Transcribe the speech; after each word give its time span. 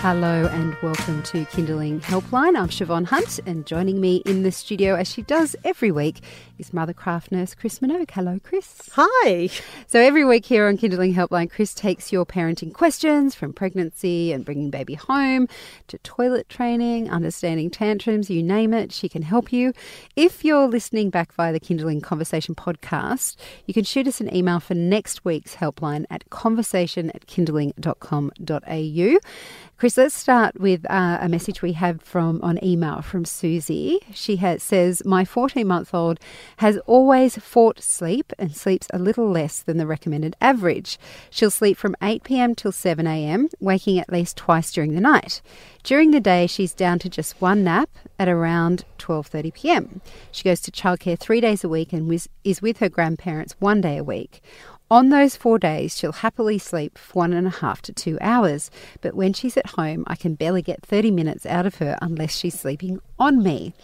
Hello 0.00 0.46
and 0.52 0.76
welcome 0.82 1.22
to 1.24 1.44
Kinderling 1.46 2.00
Helpline. 2.00 2.56
I'm 2.56 2.68
Shevonne 2.68 3.06
Hunt, 3.06 3.40
and 3.44 3.66
joining 3.66 4.00
me 4.00 4.16
in 4.18 4.44
the 4.44 4.52
studio, 4.52 4.94
as 4.94 5.10
she 5.10 5.22
does 5.22 5.56
every 5.64 5.90
week, 5.90 6.20
is 6.58 6.70
Mothercraft 6.70 7.32
nurse 7.32 7.54
Chris 7.54 7.80
Minogue. 7.80 8.10
Hello, 8.12 8.38
Chris. 8.44 8.88
Hi. 8.92 9.48
So 9.88 9.98
every 9.98 10.24
week 10.24 10.46
here 10.46 10.68
on 10.68 10.78
Kinderling 10.78 11.14
Helpline, 11.14 11.50
Chris 11.50 11.74
takes 11.74 12.12
your 12.12 12.24
parenting 12.24 12.72
questions 12.72 13.34
from 13.34 13.52
pregnancy 13.52 14.32
and 14.32 14.44
bringing 14.44 14.70
baby 14.70 14.94
home 14.94 15.48
to 15.88 15.98
toilet 15.98 16.48
training, 16.48 17.10
understanding 17.10 17.68
tantrums, 17.68 18.30
you 18.30 18.44
name 18.44 18.72
it, 18.74 18.92
she 18.92 19.08
can 19.08 19.22
help 19.22 19.52
you. 19.52 19.72
If 20.14 20.44
you're 20.44 20.68
listening 20.68 21.10
back 21.10 21.32
via 21.32 21.52
the 21.52 21.58
Kinderling 21.58 22.02
Conversation 22.02 22.54
podcast, 22.54 23.34
you 23.64 23.74
can 23.74 23.82
shoot 23.84 24.06
us 24.06 24.20
an 24.20 24.32
email 24.32 24.60
for 24.60 24.74
next 24.74 25.24
week's 25.24 25.56
helpline 25.56 26.04
at 26.10 26.30
conversation 26.30 27.10
at 27.10 27.26
kinderling.com.au. 27.26 29.18
Chris, 29.78 29.85
let's 29.94 30.16
start 30.16 30.58
with 30.58 30.84
uh, 30.90 31.18
a 31.20 31.28
message 31.28 31.62
we 31.62 31.74
have 31.74 32.02
from 32.02 32.40
on 32.42 32.58
email 32.64 33.02
from 33.02 33.24
Susie. 33.24 34.00
She 34.12 34.36
has, 34.36 34.60
says, 34.62 35.02
"My 35.04 35.24
14-month-old 35.24 36.18
has 36.56 36.78
always 36.86 37.38
fought 37.38 37.80
sleep 37.80 38.32
and 38.36 38.56
sleeps 38.56 38.88
a 38.92 38.98
little 38.98 39.30
less 39.30 39.60
than 39.60 39.76
the 39.76 39.86
recommended 39.86 40.34
average. 40.40 40.98
She'll 41.30 41.52
sleep 41.52 41.76
from 41.78 41.94
8 42.02 42.24
p.m. 42.24 42.56
till 42.56 42.72
7 42.72 43.06
a.m., 43.06 43.48
waking 43.60 44.00
at 44.00 44.10
least 44.10 44.36
twice 44.36 44.72
during 44.72 44.94
the 44.94 45.00
night. 45.00 45.40
During 45.84 46.10
the 46.10 46.20
day, 46.20 46.48
she's 46.48 46.74
down 46.74 46.98
to 46.98 47.08
just 47.08 47.40
one 47.40 47.62
nap 47.62 47.90
at 48.18 48.28
around 48.28 48.84
12:30 48.98 49.54
p.m. 49.54 50.00
She 50.32 50.42
goes 50.42 50.60
to 50.62 50.72
childcare 50.72 51.16
three 51.16 51.40
days 51.40 51.62
a 51.62 51.68
week 51.68 51.92
and 51.92 52.10
is 52.42 52.60
with 52.60 52.78
her 52.78 52.88
grandparents 52.88 53.54
one 53.60 53.80
day 53.82 53.98
a 53.98 54.04
week." 54.04 54.42
On 54.88 55.08
those 55.08 55.34
four 55.34 55.58
days, 55.58 55.98
she'll 55.98 56.12
happily 56.12 56.58
sleep 56.58 56.96
for 56.96 57.18
one 57.18 57.32
and 57.32 57.44
a 57.48 57.50
half 57.50 57.82
to 57.82 57.92
two 57.92 58.18
hours. 58.20 58.70
But 59.00 59.14
when 59.14 59.32
she's 59.32 59.56
at 59.56 59.70
home, 59.70 60.04
I 60.06 60.14
can 60.14 60.36
barely 60.36 60.62
get 60.62 60.86
30 60.86 61.10
minutes 61.10 61.44
out 61.44 61.66
of 61.66 61.76
her 61.76 61.98
unless 62.00 62.36
she's 62.36 62.60
sleeping 62.60 63.00
on 63.18 63.42
me. 63.42 63.74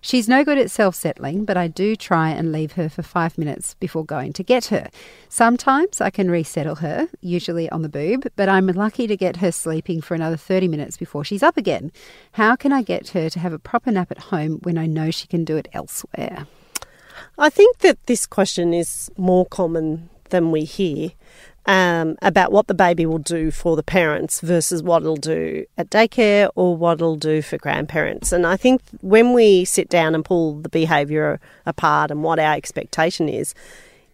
She's 0.00 0.28
no 0.28 0.44
good 0.44 0.58
at 0.58 0.70
self 0.70 0.94
settling, 0.94 1.44
but 1.44 1.56
I 1.56 1.66
do 1.66 1.96
try 1.96 2.30
and 2.30 2.52
leave 2.52 2.72
her 2.72 2.88
for 2.88 3.02
five 3.02 3.36
minutes 3.36 3.74
before 3.80 4.04
going 4.04 4.32
to 4.34 4.44
get 4.44 4.66
her. 4.66 4.90
Sometimes 5.28 6.00
I 6.00 6.10
can 6.10 6.30
resettle 6.30 6.76
her, 6.76 7.08
usually 7.20 7.68
on 7.70 7.82
the 7.82 7.88
boob, 7.88 8.30
but 8.36 8.48
I'm 8.48 8.68
lucky 8.68 9.08
to 9.08 9.16
get 9.16 9.38
her 9.38 9.50
sleeping 9.50 10.02
for 10.02 10.14
another 10.14 10.36
30 10.36 10.68
minutes 10.68 10.96
before 10.96 11.24
she's 11.24 11.42
up 11.42 11.56
again. 11.56 11.90
How 12.32 12.54
can 12.54 12.72
I 12.72 12.82
get 12.82 13.08
her 13.08 13.28
to 13.28 13.38
have 13.40 13.52
a 13.52 13.58
proper 13.58 13.90
nap 13.90 14.12
at 14.12 14.18
home 14.18 14.60
when 14.62 14.78
I 14.78 14.86
know 14.86 15.10
she 15.10 15.26
can 15.26 15.44
do 15.44 15.56
it 15.56 15.66
elsewhere? 15.72 16.46
I 17.36 17.50
think 17.50 17.78
that 17.78 18.06
this 18.06 18.24
question 18.24 18.72
is 18.72 19.10
more 19.16 19.46
common 19.46 20.10
than 20.34 20.50
we 20.50 20.64
hear 20.64 21.10
um, 21.66 22.16
about 22.20 22.52
what 22.52 22.66
the 22.66 22.74
baby 22.74 23.06
will 23.06 23.18
do 23.18 23.50
for 23.50 23.76
the 23.76 23.82
parents 23.82 24.40
versus 24.40 24.82
what 24.82 25.02
it'll 25.02 25.16
do 25.16 25.64
at 25.78 25.88
daycare 25.90 26.50
or 26.56 26.76
what 26.76 26.94
it'll 26.94 27.16
do 27.16 27.40
for 27.40 27.56
grandparents. 27.56 28.32
And 28.32 28.46
I 28.46 28.56
think 28.56 28.82
when 29.00 29.32
we 29.32 29.64
sit 29.64 29.88
down 29.88 30.14
and 30.14 30.24
pull 30.24 30.60
the 30.60 30.68
behaviour 30.68 31.40
apart 31.64 32.10
and 32.10 32.22
what 32.22 32.38
our 32.38 32.54
expectation 32.54 33.28
is, 33.28 33.54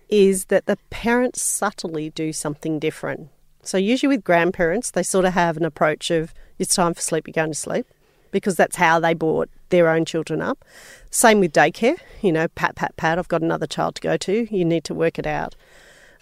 is 0.08 0.46
that 0.46 0.66
the 0.66 0.76
parents 0.90 1.40
subtly 1.42 2.10
do 2.10 2.32
something 2.32 2.78
different. 2.78 3.30
So 3.62 3.78
usually 3.78 4.16
with 4.16 4.24
grandparents, 4.24 4.90
they 4.90 5.02
sort 5.02 5.24
of 5.24 5.32
have 5.32 5.56
an 5.56 5.64
approach 5.64 6.10
of 6.10 6.34
it's 6.58 6.74
time 6.74 6.94
for 6.94 7.00
sleep, 7.00 7.26
you're 7.26 7.32
going 7.32 7.52
to 7.52 7.58
sleep, 7.58 7.86
because 8.30 8.56
that's 8.56 8.76
how 8.76 9.00
they 9.00 9.14
brought 9.14 9.48
their 9.70 9.88
own 9.88 10.04
children 10.04 10.42
up. 10.42 10.64
Same 11.10 11.40
with 11.40 11.52
daycare, 11.52 11.98
you 12.20 12.32
know, 12.32 12.48
pat, 12.48 12.74
pat, 12.76 12.96
pat, 12.96 13.18
I've 13.18 13.28
got 13.28 13.42
another 13.42 13.66
child 13.66 13.96
to 13.96 14.00
go 14.02 14.16
to, 14.16 14.54
you 14.54 14.64
need 14.64 14.84
to 14.84 14.94
work 14.94 15.18
it 15.18 15.26
out. 15.26 15.54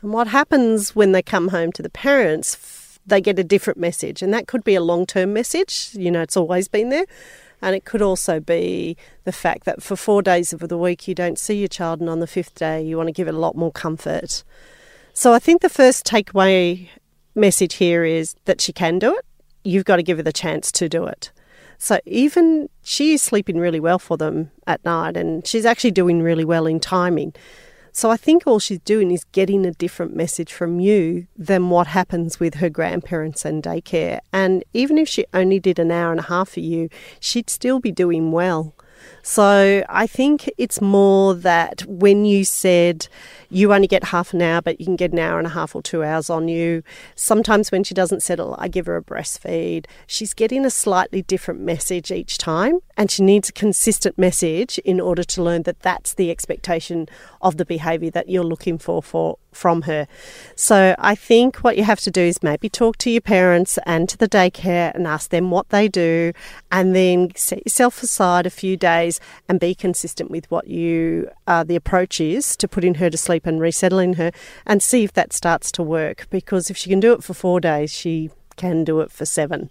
And 0.03 0.13
what 0.13 0.29
happens 0.29 0.95
when 0.95 1.13
they 1.13 1.23
come 1.23 1.49
home 1.49 1.73
to 1.73 1.83
the 1.83 1.91
parents, 1.91 2.99
they 3.07 3.21
get 3.21 3.39
a 3.39 3.45
different 3.45 3.79
message. 3.79 4.23
And 4.23 4.33
that 4.33 4.47
could 4.47 4.65
be 4.65 4.75
a 4.75 4.81
long 4.81 5.07
term 5.07 5.33
message, 5.33 5.91
you 5.95 6.11
know, 6.11 6.23
it's 6.23 6.37
always 6.37 6.69
been 6.69 6.91
there. 6.91 7.07
And 7.61 7.75
it 7.75 7.85
could 7.85 8.03
also 8.03 8.39
be 8.39 8.97
the 9.25 9.33
fact 9.33 9.65
that 9.65 9.83
for 9.83 9.97
four 9.97 10.23
days 10.23 10.53
of 10.53 10.61
the 10.61 10.79
week 10.79 11.09
you 11.09 11.15
don't 11.15 11.39
see 11.39 11.59
your 11.59 11.69
child, 11.69 12.01
and 12.01 12.09
on 12.09 12.21
the 12.21 12.29
fifth 12.29 12.55
day 12.55 12.81
you 12.83 12.97
want 12.97 13.09
to 13.09 13.13
give 13.13 13.27
it 13.27 13.35
a 13.35 13.39
lot 13.39 13.57
more 13.57 13.73
comfort. 13.73 14.45
So 15.13 15.33
I 15.33 15.41
think 15.41 15.63
the 15.63 15.69
first 15.69 16.07
takeaway 16.07 16.89
message 17.35 17.75
here 17.75 18.05
is 18.05 18.37
that 18.45 18.61
she 18.61 18.73
can 18.73 19.01
do 19.01 19.13
it. 19.13 19.25
You've 19.65 19.85
got 19.85 19.97
to 19.97 20.05
give 20.05 20.19
her 20.19 20.23
the 20.23 20.33
chance 20.33 20.71
to 20.73 20.89
do 20.89 21.05
it. 21.07 21.33
So 21.79 21.99
even 22.07 22.69
she 22.85 23.15
is 23.15 23.23
sleeping 23.23 23.59
really 23.59 23.81
well 23.81 23.99
for 23.99 24.17
them 24.17 24.53
at 24.69 24.85
night, 24.85 25.17
and 25.17 25.45
she's 25.45 25.67
actually 25.67 25.91
doing 25.91 26.23
really 26.23 26.45
well 26.45 26.67
in 26.67 26.79
timing. 26.79 27.35
So 27.99 28.13
I 28.13 28.17
think 28.17 28.47
all 28.47 28.61
she's 28.61 28.79
doing 28.79 29.11
is 29.11 29.25
getting 29.25 29.67
a 29.67 29.73
different 29.73 30.15
message 30.15 30.53
from 30.53 30.79
you 30.79 31.27
than 31.37 31.69
what 31.69 31.89
happens 31.89 32.39
with 32.39 32.55
her 32.63 32.71
grandparents 32.71 33.45
and 33.45 33.61
daycare. 33.61 34.21
And 34.33 34.63
even 34.73 34.99
if 34.99 35.09
she 35.09 35.25
only 35.35 35.59
did 35.59 35.81
an 35.81 35.91
hour 35.91 36.13
and 36.13 36.21
a 36.21 36.31
half 36.35 36.51
for 36.51 36.61
you, 36.61 36.91
she'd 37.19 37.51
still 37.51 37.81
be 37.81 37.91
doing 37.91 38.31
well. 38.31 38.73
So 39.31 39.85
I 39.91 40.07
think 40.07 40.49
it's 40.57 40.81
more 40.81 41.35
that 41.35 41.85
when 41.87 42.25
you 42.25 42.45
said 42.45 43.09
you 43.51 43.75
only 43.75 43.87
get 43.87 44.05
half 44.05 44.33
an 44.33 44.41
hour, 44.41 44.63
but 44.63 44.81
you 44.81 44.87
can 44.87 44.97
get 44.97 45.13
an 45.13 45.19
hour 45.19 45.37
and 45.37 45.47
a 45.47 45.51
half 45.51 45.75
or 45.75 45.83
two 45.83 46.03
hours 46.03 46.31
on 46.31 46.49
you, 46.49 46.83
sometimes 47.15 47.71
when 47.71 47.85
she 47.85 47.93
doesn't 47.93 48.23
settle, 48.23 48.57
I 48.59 48.69
give 48.69 48.87
her 48.87 48.97
a 48.97 49.03
breastfeed. 49.03 49.85
She's 50.07 50.33
getting 50.33 50.65
a 50.65 50.71
slightly 50.71 51.21
different 51.21 51.61
message 51.61 52.11
each 52.11 52.39
time, 52.39 52.81
and 52.97 53.11
she 53.11 53.23
needs 53.23 53.51
a 53.51 53.53
consistent 53.53 54.17
message 54.17 54.79
in 54.79 54.99
order 54.99 55.25
to 55.25 55.43
learn 55.43 55.65
that 55.65 55.81
that's 55.81 56.15
the 56.15 56.31
expectation 56.31 57.07
of 57.43 57.59
the 57.59 57.67
behaviour 57.67 58.11
that 58.11 58.31
you're 58.31 58.45
looking 58.45 58.79
for, 58.79 59.03
for 59.03 59.39
from 59.53 59.83
her. 59.83 60.07
So 60.55 60.95
I 60.99 61.15
think 61.15 61.59
what 61.59 61.77
you 61.77 61.85
have 61.85 62.01
to 62.01 62.11
do 62.11 62.21
is 62.21 62.43
maybe 62.43 62.69
talk 62.69 62.97
to 62.99 63.11
your 63.11 63.23
parents 63.23 63.79
and 63.87 64.09
to 64.09 64.17
the 64.17 64.29
daycare 64.29 64.95
and 64.95 65.07
ask 65.07 65.31
them 65.31 65.51
what 65.51 65.71
they 65.71 65.89
do, 65.89 66.33
and 66.71 66.95
then 66.95 67.33
set 67.35 67.65
yourself 67.65 68.03
aside 68.03 68.47
a 68.47 68.51
few 68.51 68.77
days 68.77 69.18
and 69.49 69.61
be 69.61 69.75
consistent 69.75 70.31
with 70.31 70.51
what 70.51 70.69
you 70.69 71.31
uh, 71.47 71.65
the 71.65 71.77
approach 71.77 72.21
is 72.21 72.57
to 72.57 72.69
putting 72.69 72.95
her 72.95 73.11
to 73.11 73.17
sleep 73.17 73.47
and 73.47 73.61
resettling 73.61 74.15
her, 74.15 74.33
and 74.67 74.83
see 74.83 75.05
if 75.05 75.13
that 75.13 75.33
starts 75.33 75.71
to 75.73 75.83
work. 75.83 76.27
Because 76.31 76.71
if 76.71 76.77
she 76.77 76.91
can 76.91 77.01
do 77.01 77.13
it 77.13 77.25
for 77.25 77.35
four 77.35 77.61
days, 77.61 77.91
she 77.91 78.31
can 78.59 78.85
do 78.85 79.01
it 79.01 79.11
for 79.11 79.25
seven. 79.25 79.71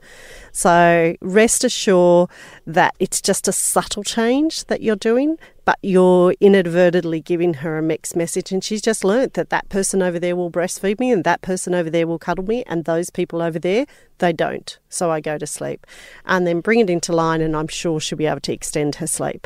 So 0.51 1.15
rest 1.21 1.63
assured 1.63 2.29
that 2.65 2.95
it's 2.99 3.21
just 3.21 3.47
a 3.47 3.51
subtle 3.51 4.03
change 4.03 4.65
that 4.65 4.81
you're 4.81 4.95
doing, 4.95 5.37
but 5.65 5.77
you're 5.83 6.33
inadvertently 6.41 7.21
giving 7.21 7.55
her 7.55 7.77
a 7.77 7.81
mixed 7.83 8.15
message. 8.15 8.51
And 8.51 8.63
she's 8.63 8.81
just 8.81 9.03
learnt 9.03 9.35
that 9.35 9.51
that 9.51 9.69
person 9.69 10.01
over 10.01 10.17
there 10.17 10.35
will 10.35 10.49
breastfeed 10.49 10.99
me 10.99 11.11
and 11.11 11.23
that 11.23 11.41
person 11.41 11.75
over 11.75 11.91
there 11.91 12.07
will 12.07 12.17
cuddle 12.17 12.45
me, 12.45 12.63
and 12.65 12.85
those 12.85 13.11
people 13.11 13.41
over 13.41 13.59
there, 13.59 13.85
they 14.17 14.33
don't. 14.33 14.79
So 14.89 15.11
I 15.11 15.19
go 15.19 15.37
to 15.37 15.45
sleep. 15.45 15.85
And 16.25 16.47
then 16.47 16.61
bring 16.61 16.79
it 16.79 16.89
into 16.89 17.13
line, 17.13 17.41
and 17.41 17.55
I'm 17.55 17.67
sure 17.67 17.99
she'll 17.99 18.17
be 18.17 18.25
able 18.25 18.41
to 18.41 18.53
extend 18.53 18.95
her 18.95 19.07
sleep. 19.07 19.45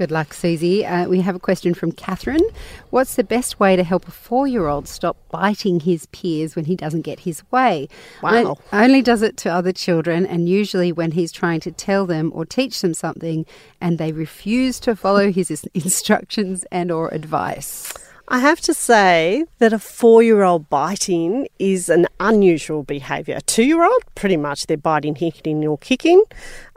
Good 0.00 0.10
luck, 0.10 0.32
Susie. 0.32 0.86
Uh, 0.86 1.06
we 1.10 1.20
have 1.20 1.36
a 1.36 1.38
question 1.38 1.74
from 1.74 1.92
Catherine. 1.92 2.40
What's 2.88 3.16
the 3.16 3.22
best 3.22 3.60
way 3.60 3.76
to 3.76 3.84
help 3.84 4.08
a 4.08 4.10
four 4.10 4.46
year 4.46 4.66
old 4.66 4.88
stop 4.88 5.18
biting 5.30 5.80
his 5.80 6.06
peers 6.06 6.56
when 6.56 6.64
he 6.64 6.74
doesn't 6.74 7.02
get 7.02 7.20
his 7.20 7.42
way? 7.50 7.86
Wow. 8.22 8.56
I- 8.72 8.84
only 8.84 9.02
does 9.02 9.20
it 9.20 9.36
to 9.36 9.50
other 9.50 9.72
children, 9.72 10.24
and 10.24 10.48
usually 10.48 10.90
when 10.90 11.10
he's 11.10 11.32
trying 11.32 11.60
to 11.60 11.70
tell 11.70 12.06
them 12.06 12.32
or 12.34 12.46
teach 12.46 12.80
them 12.80 12.94
something 12.94 13.44
and 13.78 13.98
they 13.98 14.10
refuse 14.10 14.80
to 14.80 14.96
follow 14.96 15.30
his 15.30 15.50
instructions 15.74 16.64
and 16.72 16.90
or 16.90 17.12
advice. 17.12 17.92
I 18.32 18.38
have 18.38 18.60
to 18.60 18.74
say 18.74 19.44
that 19.58 19.72
a 19.72 19.78
four 19.80 20.22
year 20.22 20.44
old 20.44 20.70
biting 20.70 21.48
is 21.58 21.88
an 21.88 22.06
unusual 22.20 22.84
behaviour. 22.84 23.34
A 23.34 23.40
two 23.40 23.64
year 23.64 23.82
old, 23.84 24.04
pretty 24.14 24.36
much 24.36 24.66
they're 24.66 24.76
biting, 24.76 25.16
hitting, 25.16 25.66
or 25.66 25.76
kicking. 25.76 26.22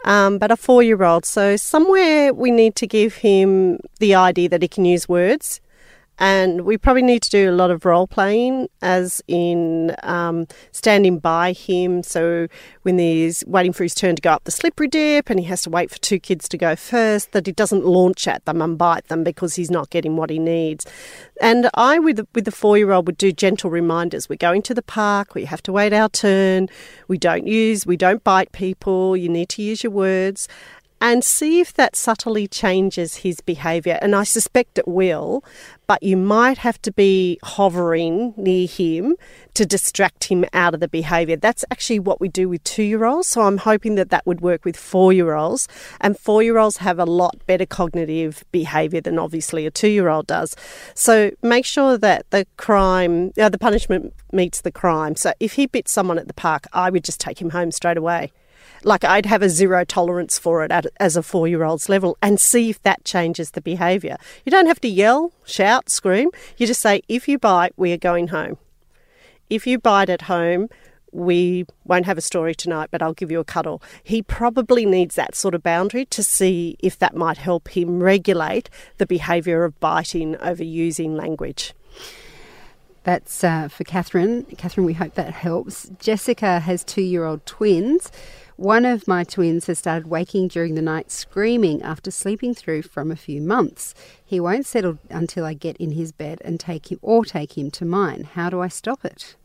Um, 0.06 0.38
but 0.38 0.52
a 0.52 0.58
four 0.58 0.84
year 0.84 1.04
old, 1.04 1.26
so 1.26 1.56
somewhere 1.56 2.34
we 2.34 2.52
need 2.52 2.76
to 2.76 2.88
give 2.88 3.16
him 3.16 3.80
the 4.00 4.16
idea 4.16 4.50
that 4.50 4.62
he 4.62 4.68
can 4.68 4.86
use 4.86 5.08
words. 5.08 5.62
And 6.20 6.62
we 6.62 6.78
probably 6.78 7.02
need 7.02 7.24
to 7.24 7.30
do 7.30 7.50
a 7.50 7.54
lot 7.54 7.72
of 7.72 7.86
role 7.86 8.06
playing, 8.06 8.70
as 8.82 9.22
in 9.28 9.96
um, 10.04 10.48
standing 10.72 11.20
by 11.20 11.54
him. 11.54 12.04
So 12.04 12.48
when 12.84 13.00
he's 13.00 13.44
waiting 13.48 13.74
for 13.74 13.84
his 13.84 13.96
turn 13.96 14.16
to 14.16 14.22
go 14.22 14.32
up 14.32 14.44
the 14.44 14.52
slippery 14.52 14.88
dip 14.88 15.30
and 15.30 15.40
he 15.40 15.46
has 15.48 15.64
to 15.64 15.70
wait 15.70 15.90
for 15.90 15.98
two 15.98 16.20
kids 16.20 16.48
to 16.50 16.58
go 16.58 16.76
first, 16.76 17.32
that 17.32 17.48
he 17.48 17.52
doesn't 17.52 17.86
launch 17.86 18.28
at 18.28 18.46
them 18.46 18.62
and 18.62 18.78
bite 18.78 19.08
them 19.08 19.24
because 19.24 19.56
he's 19.56 19.72
not 19.72 19.90
getting 19.90 20.16
what 20.16 20.30
he 20.30 20.40
needs. 20.40 20.86
And 21.42 21.70
I, 21.74 21.98
with 22.00 22.26
with 22.36 22.46
the 22.46 22.52
four 22.52 22.78
year 22.78 22.92
old, 22.92 23.08
would 23.08 23.18
do 23.18 23.32
gentle 23.32 23.70
reminders. 23.70 24.30
We're 24.30 24.36
going 24.36 24.62
to 24.64 24.74
the 24.74 24.82
park, 24.82 25.34
we 25.34 25.46
have 25.46 25.64
to 25.64 25.72
wait 25.74 25.94
our 25.94 26.10
turn, 26.10 26.70
we 27.08 27.18
don't 27.18 27.48
use, 27.48 27.86
we 27.86 27.98
don't 27.98 28.24
bite 28.24 28.52
people, 28.52 29.18
you 29.18 29.30
need 29.30 29.50
to 29.50 29.64
use 29.64 29.84
your 29.84 29.92
words. 29.92 30.48
And 31.04 31.22
see 31.22 31.60
if 31.60 31.74
that 31.74 31.98
subtly 31.98 32.48
changes 32.48 33.18
his 33.18 33.42
behaviour. 33.42 34.00
And 34.02 34.16
I 34.16 34.24
suspect 34.24 34.78
it 34.78 34.88
will, 34.88 35.44
but 35.86 36.02
you 36.02 36.16
might 36.16 36.60
have 36.60 36.82
to 36.84 36.94
be 36.94 37.40
hovering 37.44 38.34
near 38.38 38.66
him 38.66 39.18
to 39.56 39.66
distract 39.66 40.24
him 40.24 40.46
out 40.54 40.74
of 40.74 40.80
the 40.80 40.88
behaviour. 40.88 41.36
That's 41.36 41.66
actually 41.70 42.00
what 42.00 42.22
we 42.22 42.30
do 42.30 42.48
with 42.48 42.64
two 42.64 42.84
year 42.84 43.04
olds. 43.04 43.28
So 43.28 43.42
I'm 43.42 43.58
hoping 43.58 43.96
that 43.96 44.12
that 44.12 44.26
would 44.26 44.40
work 44.40 44.64
with 44.64 44.78
four 44.78 45.12
year 45.12 45.34
olds. 45.34 45.68
And 46.00 46.18
four 46.18 46.42
year 46.42 46.58
olds 46.58 46.78
have 46.78 47.00
a 47.00 47.06
lot 47.06 47.36
better 47.48 47.66
cognitive 47.66 48.46
behaviour 48.54 49.02
than 49.02 49.20
obviously 49.20 49.66
a 49.66 49.72
two 49.72 49.90
year 49.90 50.08
old 50.08 50.26
does. 50.26 50.56
So 50.96 51.32
make 51.42 51.66
sure 51.66 51.98
that 51.98 52.30
the 52.30 52.48
crime, 52.56 53.34
uh, 53.38 53.50
the 53.50 53.60
punishment 53.60 54.14
meets 54.32 54.62
the 54.62 54.72
crime. 54.72 55.18
So 55.18 55.34
if 55.42 55.54
he 55.54 55.66
bit 55.66 55.90
someone 55.90 56.18
at 56.18 56.28
the 56.28 56.34
park, 56.34 56.66
I 56.72 56.90
would 56.90 57.04
just 57.04 57.20
take 57.20 57.42
him 57.42 57.50
home 57.50 57.72
straight 57.72 57.98
away 57.98 58.32
like 58.86 59.04
I'd 59.04 59.26
have 59.26 59.42
a 59.42 59.50
zero 59.50 59.84
tolerance 59.86 60.38
for 60.38 60.64
it 60.64 60.72
at, 60.72 60.86
as 61.00 61.16
a 61.16 61.24
four 61.24 61.48
year 61.48 61.64
old's 61.64 61.90
level 61.90 62.18
and 62.22 62.40
see 62.40 62.70
if 62.70 62.82
that 62.84 63.06
changes 63.06 63.52
the 63.52 63.62
behaviour. 63.62 64.18
You 64.46 64.52
don't 64.52 64.68
have 64.68 64.82
to 64.82 64.88
yell, 64.88 65.32
shout, 65.46 65.90
scream. 65.90 66.30
You 66.58 66.68
just 66.68 66.82
say, 66.82 67.02
if 67.08 67.28
you 67.28 67.38
bite, 67.38 67.74
we 67.78 67.92
are 67.94 67.98
going 67.98 68.30
home. 68.30 68.58
If 69.50 69.68
you 69.68 69.80
bite 69.80 70.10
at 70.10 70.24
home, 70.24 70.70
we 71.12 71.66
won't 71.86 72.06
have 72.06 72.18
a 72.18 72.22
story 72.22 72.56
tonight, 72.56 72.90
but 72.92 73.02
I'll 73.02 73.14
give 73.14 73.32
you 73.32 73.40
a 73.40 73.46
cuddle. 73.46 73.82
He 74.04 74.22
probably 74.22 74.86
needs 74.86 75.16
that 75.16 75.36
sort 75.36 75.54
of 75.54 75.62
boundary 75.62 76.06
to 76.06 76.24
see 76.24 76.76
if 76.80 76.98
that 77.00 77.16
might 77.16 77.38
help 77.38 77.70
him 77.70 78.02
regulate 78.02 78.70
the 78.98 79.06
behaviour 79.06 79.64
of 79.64 79.80
biting 79.80 80.36
over 80.38 80.64
using 80.64 81.16
language. 81.16 81.74
That's 83.04 83.44
uh, 83.44 83.68
for 83.68 83.84
Catherine. 83.84 84.44
Catherine, 84.58 84.86
we 84.86 84.94
hope 84.94 85.16
that 85.16 85.34
helps. 85.34 85.90
Jessica 86.00 86.60
has 86.62 86.84
two 86.84 87.02
year 87.02 87.26
old 87.26 87.46
twins. 87.46 88.12
One 88.56 88.86
of 88.86 89.08
my 89.08 89.24
twins 89.24 89.66
has 89.68 89.80
started 89.80 90.08
waking 90.08 90.50
during 90.50 90.76
the 90.76 90.82
night 90.82 91.12
screaming 91.12 91.82
after 91.82 92.12
sleeping 92.12 92.54
through 92.54 92.84
from 92.84 93.12
a 93.12 93.16
few 93.16 93.42
months. 93.42 93.96
He 94.24 94.40
won't 94.40 94.66
settle 94.66 95.00
until 95.10 95.46
I 95.46 95.54
get 95.54 95.76
in 95.78 95.92
his 95.92 96.12
bed 96.12 96.40
and 96.46 96.60
take 96.60 96.92
him 96.92 97.00
or 97.02 97.26
take 97.26 97.58
him 97.58 97.72
to 97.72 97.86
mine. 97.86 98.26
How 98.34 98.50
do 98.50 98.62
I 98.62 98.68
stop 98.68 99.04
it? 99.06 99.36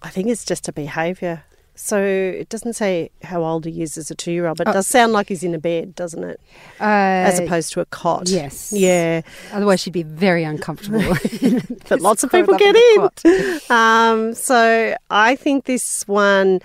I 0.00 0.08
think 0.10 0.28
it's 0.28 0.44
just 0.44 0.68
a 0.68 0.72
behaviour. 0.72 1.44
So 1.74 2.00
it 2.02 2.48
doesn't 2.50 2.74
say 2.74 3.10
how 3.22 3.42
old 3.42 3.64
he 3.64 3.82
is 3.82 3.96
as 3.96 4.10
a 4.10 4.14
two 4.14 4.30
year 4.30 4.46
old, 4.46 4.58
but 4.58 4.68
it 4.68 4.72
does 4.72 4.86
sound 4.86 5.12
like 5.12 5.28
he's 5.28 5.42
in 5.42 5.54
a 5.54 5.58
bed, 5.58 5.94
doesn't 5.94 6.22
it? 6.22 6.38
Uh, 6.78 6.84
As 6.84 7.38
opposed 7.38 7.72
to 7.72 7.80
a 7.80 7.86
cot. 7.86 8.28
Yes. 8.28 8.72
Yeah. 8.76 9.22
Otherwise, 9.52 9.80
she'd 9.80 9.92
be 9.92 10.02
very 10.02 10.44
uncomfortable. 10.44 11.02
But 11.88 12.00
lots 12.00 12.22
of 12.22 12.30
people 12.30 12.56
get 12.56 12.76
in. 12.76 13.60
Um, 13.70 14.34
so 14.34 14.94
I 15.10 15.34
think 15.34 15.64
this 15.64 16.06
one, 16.06 16.60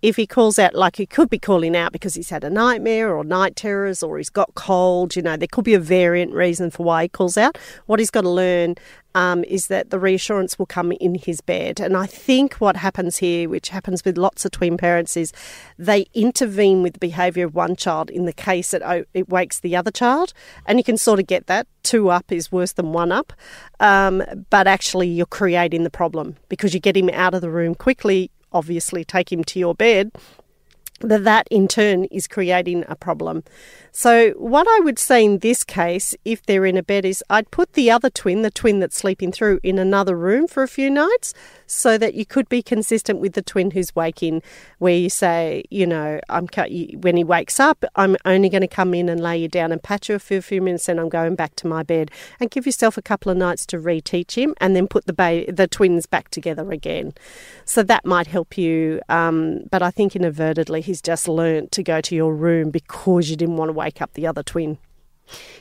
if 0.00 0.16
he 0.16 0.26
calls 0.26 0.58
out, 0.58 0.74
like 0.74 0.96
he 0.96 1.06
could 1.06 1.28
be 1.28 1.38
calling 1.38 1.76
out 1.76 1.92
because 1.92 2.14
he's 2.14 2.30
had 2.30 2.44
a 2.44 2.50
nightmare 2.50 3.14
or 3.14 3.24
night 3.24 3.56
terrors 3.56 4.02
or 4.02 4.18
he's 4.18 4.30
got 4.30 4.54
cold, 4.54 5.16
you 5.16 5.22
know, 5.22 5.36
there 5.36 5.48
could 5.50 5.64
be 5.64 5.74
a 5.74 5.80
variant 5.80 6.32
reason 6.32 6.70
for 6.70 6.84
why 6.84 7.02
he 7.02 7.08
calls 7.08 7.36
out. 7.36 7.58
What 7.86 7.98
he's 7.98 8.10
got 8.10 8.20
to 8.20 8.30
learn 8.30 8.76
um, 9.14 9.42
is 9.44 9.66
that 9.66 9.90
the 9.90 9.98
reassurance 9.98 10.58
will 10.58 10.66
come 10.66 10.92
in 10.92 11.16
his 11.16 11.40
bed. 11.40 11.80
And 11.80 11.96
I 11.96 12.06
think 12.06 12.54
what 12.54 12.76
happens 12.76 13.16
here, 13.16 13.48
which 13.48 13.70
happens 13.70 14.04
with 14.04 14.16
lots 14.16 14.44
of 14.44 14.52
twin 14.52 14.76
parents, 14.76 15.16
is 15.16 15.32
they 15.76 16.06
intervene 16.14 16.84
with 16.84 16.92
the 16.92 17.00
behaviour 17.00 17.46
of 17.46 17.54
one 17.54 17.74
child 17.74 18.10
in 18.10 18.24
the 18.26 18.32
case 18.32 18.70
that 18.70 19.06
it 19.14 19.28
wakes 19.28 19.58
the 19.58 19.74
other 19.74 19.90
child. 19.90 20.32
And 20.66 20.78
you 20.78 20.84
can 20.84 20.96
sort 20.96 21.18
of 21.18 21.26
get 21.26 21.48
that. 21.48 21.66
Two 21.82 22.10
up 22.10 22.30
is 22.30 22.52
worse 22.52 22.74
than 22.74 22.92
one 22.92 23.10
up. 23.10 23.32
Um, 23.80 24.22
but 24.50 24.68
actually, 24.68 25.08
you're 25.08 25.26
creating 25.26 25.82
the 25.82 25.90
problem 25.90 26.36
because 26.48 26.72
you 26.72 26.80
get 26.80 26.96
him 26.96 27.08
out 27.08 27.34
of 27.34 27.40
the 27.40 27.50
room 27.50 27.74
quickly, 27.74 28.30
obviously, 28.52 29.04
take 29.04 29.32
him 29.32 29.44
to 29.44 29.58
your 29.58 29.74
bed. 29.74 30.12
That 31.00 31.24
that 31.24 31.46
in 31.50 31.68
turn 31.68 32.04
is 32.04 32.26
creating 32.26 32.84
a 32.88 32.96
problem. 32.96 33.44
So, 33.98 34.30
what 34.34 34.68
I 34.68 34.78
would 34.78 34.96
say 34.96 35.24
in 35.24 35.38
this 35.40 35.64
case, 35.64 36.14
if 36.24 36.40
they're 36.44 36.64
in 36.64 36.76
a 36.76 36.84
bed, 36.84 37.04
is 37.04 37.24
I'd 37.28 37.50
put 37.50 37.72
the 37.72 37.90
other 37.90 38.08
twin, 38.08 38.42
the 38.42 38.50
twin 38.52 38.78
that's 38.78 38.96
sleeping 38.96 39.32
through, 39.32 39.58
in 39.64 39.76
another 39.76 40.16
room 40.16 40.46
for 40.46 40.62
a 40.62 40.68
few 40.68 40.88
nights 40.88 41.34
so 41.66 41.98
that 41.98 42.14
you 42.14 42.24
could 42.24 42.48
be 42.48 42.62
consistent 42.62 43.18
with 43.18 43.32
the 43.32 43.42
twin 43.42 43.72
who's 43.72 43.96
waking, 43.96 44.40
where 44.78 44.94
you 44.94 45.10
say, 45.10 45.64
you 45.68 45.84
know, 45.84 46.20
I'm 46.28 46.46
when 47.00 47.16
he 47.16 47.24
wakes 47.24 47.58
up, 47.58 47.84
I'm 47.96 48.16
only 48.24 48.48
going 48.48 48.60
to 48.60 48.68
come 48.68 48.94
in 48.94 49.08
and 49.08 49.20
lay 49.20 49.36
you 49.36 49.48
down 49.48 49.72
and 49.72 49.82
pat 49.82 50.08
you 50.08 50.20
for 50.20 50.36
a 50.36 50.42
few 50.42 50.62
minutes, 50.62 50.88
and 50.88 51.00
I'm 51.00 51.08
going 51.08 51.34
back 51.34 51.56
to 51.56 51.66
my 51.66 51.82
bed, 51.82 52.12
and 52.38 52.52
give 52.52 52.66
yourself 52.66 52.98
a 52.98 53.02
couple 53.02 53.32
of 53.32 53.36
nights 53.36 53.66
to 53.66 53.78
reteach 53.78 54.36
him, 54.36 54.54
and 54.60 54.76
then 54.76 54.86
put 54.86 55.06
the 55.06 55.12
ba- 55.12 55.50
the 55.50 55.66
twins 55.66 56.06
back 56.06 56.28
together 56.28 56.70
again. 56.70 57.14
So 57.64 57.82
that 57.82 58.04
might 58.04 58.28
help 58.28 58.56
you. 58.56 59.00
Um, 59.08 59.64
but 59.72 59.82
I 59.82 59.90
think 59.90 60.14
inadvertently 60.14 60.82
he's 60.82 61.02
just 61.02 61.26
learnt 61.26 61.72
to 61.72 61.82
go 61.82 62.00
to 62.00 62.14
your 62.14 62.32
room 62.32 62.70
because 62.70 63.28
you 63.28 63.34
didn't 63.34 63.56
want 63.56 63.70
to 63.70 63.72
wake 63.72 63.87
up 64.00 64.12
the 64.14 64.26
other 64.26 64.42
twin. 64.42 64.78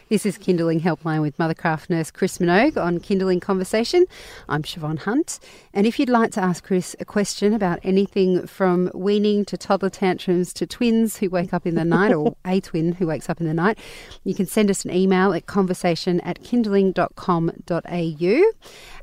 This 0.09 0.25
is 0.25 0.37
Kinderling 0.37 0.81
Helpline 0.81 1.21
with 1.21 1.37
Mothercraft 1.37 1.89
nurse 1.89 2.11
Chris 2.11 2.37
Minogue 2.37 2.77
on 2.77 2.99
Kinderling 2.99 3.41
Conversation. 3.41 4.05
I'm 4.47 4.63
Shevonne 4.63 4.99
Hunt. 4.99 5.39
And 5.73 5.85
if 5.85 5.99
you'd 5.99 6.07
like 6.07 6.31
to 6.31 6.41
ask 6.41 6.63
Chris 6.63 6.95
a 7.01 7.05
question 7.05 7.53
about 7.53 7.79
anything 7.83 8.47
from 8.47 8.89
weaning 8.93 9.43
to 9.45 9.57
toddler 9.57 9.89
tantrums 9.89 10.53
to 10.53 10.65
twins 10.65 11.17
who 11.17 11.29
wake 11.29 11.53
up 11.53 11.67
in 11.67 11.75
the 11.75 11.83
night 11.83 12.13
or 12.13 12.37
a 12.45 12.61
twin 12.61 12.93
who 12.93 13.07
wakes 13.07 13.29
up 13.29 13.41
in 13.41 13.47
the 13.47 13.53
night, 13.53 13.77
you 14.23 14.33
can 14.33 14.45
send 14.45 14.69
us 14.69 14.85
an 14.85 14.93
email 14.93 15.33
at 15.33 15.45
conversation 15.45 16.21
at 16.21 16.41
kinderling.com.au. 16.41 18.51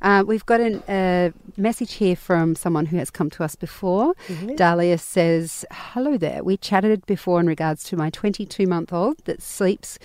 Uh, 0.01 0.25
we've 0.27 0.47
got 0.47 0.61
a 0.61 1.33
message 1.57 1.95
here 1.95 2.17
from 2.17 2.55
someone 2.55 2.87
who 2.87 2.97
has 2.97 3.11
come 3.11 3.31
to 3.31 3.45
us 3.45 3.55
before. 3.55 4.15
Dahlia 4.57 4.99
says, 4.99 5.65
Hello 5.71 6.17
there. 6.17 6.43
We 6.43 6.57
chatted 6.57 7.05
before 7.07 7.41
in 7.41 7.47
regards 7.47 7.85
to 7.85 7.97
my 7.97 8.11
22 8.11 8.67
month 8.67 8.93
old 8.93 9.19
that 9.25 9.43
sleeps 9.43 9.99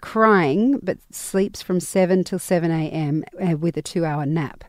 crying 0.00 0.78
but 0.82 0.98
sleeps 1.10 1.62
from 1.62 1.80
7 1.80 2.24
till 2.24 2.38
7 2.38 2.70
a.m. 2.70 3.24
Uh, 3.40 3.56
with 3.56 3.76
a 3.76 3.82
two 3.82 4.04
hour 4.04 4.24
nap. 4.26 4.64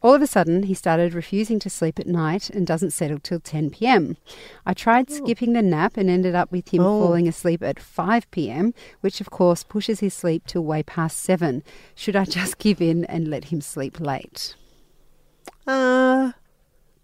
All 0.00 0.14
of 0.14 0.22
a 0.22 0.28
sudden, 0.28 0.62
he 0.62 0.74
started 0.74 1.12
refusing 1.12 1.58
to 1.58 1.68
sleep 1.68 1.98
at 1.98 2.06
night 2.06 2.48
and 2.50 2.64
doesn't 2.64 2.92
settle 2.92 3.18
till 3.18 3.40
10 3.40 3.70
p.m. 3.70 4.16
I 4.64 4.72
tried 4.72 5.10
skipping 5.10 5.54
the 5.54 5.62
nap 5.62 5.96
and 5.96 6.08
ended 6.08 6.36
up 6.36 6.52
with 6.52 6.72
him 6.72 6.82
Oh. 6.82 7.00
falling 7.04 7.26
asleep 7.26 7.64
at 7.64 7.80
5 7.80 8.30
p.m., 8.30 8.74
which 9.00 9.20
of 9.20 9.30
course 9.30 9.64
pushes 9.64 9.98
his 9.98 10.14
sleep 10.14 10.44
till 10.46 10.62
way 10.62 10.84
past 10.84 11.18
7. 11.18 11.64
Should 11.96 12.14
I 12.14 12.26
just 12.26 12.58
give 12.66 12.80
in 12.80 13.06
and 13.06 13.26
let 13.26 13.46
him 13.46 13.60
sleep 13.60 13.98
late? 13.98 14.54
Uh, 15.66 16.30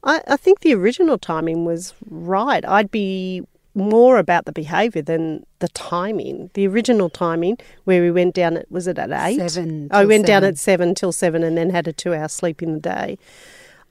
I, 0.05 0.21
I 0.29 0.37
think 0.37 0.61
the 0.61 0.75
original 0.75 1.19
timing 1.19 1.65
was 1.65 1.95
right. 2.09 2.65
I'd 2.65 2.93
be 2.93 3.43
more 3.75 4.19
about 4.19 4.45
the 4.45 4.53
behaviour 4.53 5.03
than 5.03 5.45
the 5.59 5.69
timing. 5.69 6.51
The 6.55 6.67
original 6.67 7.09
timing, 7.09 7.59
where 7.85 8.03
we 8.03 8.11
went 8.11 8.35
down 8.35 8.57
at 8.57 8.71
was 8.71 8.87
it 8.87 8.99
at 8.99 9.11
eight? 9.11 9.49
Seven 9.51 9.89
oh, 9.91 9.99
I 9.99 10.01
till 10.03 10.09
went 10.09 10.27
down 10.27 10.45
at 10.45 10.59
seven 10.59 10.95
till 10.95 11.13
seven, 11.13 11.43
and 11.43 11.57
then 11.57 11.71
had 11.71 11.89
a 11.89 11.93
two-hour 11.93 12.29
sleep 12.29 12.63
in 12.63 12.75
the 12.75 12.81
day. 12.81 13.19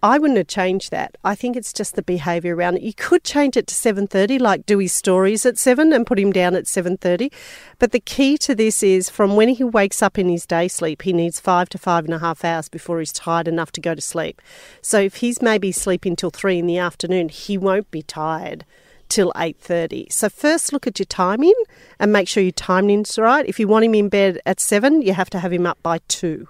I 0.04 0.20
wouldn't 0.20 0.38
have 0.38 0.48
changed 0.48 0.92
that. 0.92 1.18
I 1.24 1.34
think 1.34 1.56
it's 1.56 1.72
just 1.72 1.96
the 1.96 2.02
behaviour 2.02 2.54
around 2.54 2.76
it. 2.76 2.82
You 2.82 2.94
could 2.94 3.24
change 3.24 3.56
it 3.56 3.68
to 3.68 3.74
seven 3.74 4.06
thirty, 4.06 4.38
like 4.38 4.66
do 4.66 4.80
his 4.80 4.92
stories 4.92 5.46
at 5.46 5.58
seven 5.58 5.94
and 5.94 6.06
put 6.06 6.20
him 6.20 6.34
down 6.34 6.56
at 6.56 6.68
seven 6.68 6.98
thirty. 6.98 7.32
But 7.80 7.94
the 7.94 8.02
key 8.02 8.38
to 8.40 8.54
this 8.54 8.84
is 8.84 9.10
from 9.10 9.38
when 9.38 9.48
he 9.48 9.64
wakes 9.64 10.02
up 10.02 10.20
in 10.20 10.28
his 10.28 10.46
day 10.46 10.68
sleep, 10.68 11.04
he 11.04 11.14
needs 11.14 11.40
five 11.40 11.70
to 11.70 11.78
five 11.78 12.04
and 12.04 12.14
a 12.14 12.20
half 12.20 12.44
hours 12.44 12.68
before 12.68 13.00
he's 13.00 13.14
tired 13.14 13.48
enough 13.48 13.72
to 13.72 13.82
go 13.82 13.96
to 13.96 14.02
sleep. 14.02 14.42
So 14.82 15.00
if 15.00 15.16
he's 15.16 15.42
maybe 15.42 15.72
sleeping 15.72 16.18
till 16.18 16.32
three 16.32 16.60
in 16.60 16.68
the 16.68 16.78
afternoon, 16.78 17.30
he 17.30 17.58
won't 17.58 17.90
be 17.90 18.02
tired 18.02 18.66
till 19.14 19.32
8.30 19.36 20.12
so 20.12 20.28
first 20.28 20.74
look 20.74 20.88
at 20.88 20.98
your 20.98 21.06
timing 21.06 21.54
and 22.00 22.12
make 22.12 22.28
sure 22.28 22.42
your 22.42 22.52
timing's 22.52 23.20
right 23.20 23.46
if 23.48 23.60
you 23.60 23.68
want 23.68 23.86
him 23.86 23.94
in 23.94 24.10
bed 24.10 24.40
at 24.44 24.60
7 24.60 25.04
you 25.04 25.14
have 25.14 25.30
to 25.30 25.38
have 25.38 25.54
him 25.54 25.68
up 25.68 25.78
by 25.84 26.00
2 26.08 26.48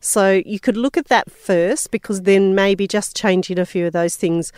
so 0.00 0.40
you 0.46 0.58
could 0.58 0.78
look 0.78 0.96
at 0.96 1.08
that 1.08 1.30
first 1.30 1.90
because 1.90 2.22
then 2.22 2.54
maybe 2.54 2.88
just 2.88 3.14
changing 3.14 3.58
a 3.58 3.66
few 3.66 3.86
of 3.86 3.92
those 3.92 4.16
things 4.16 4.50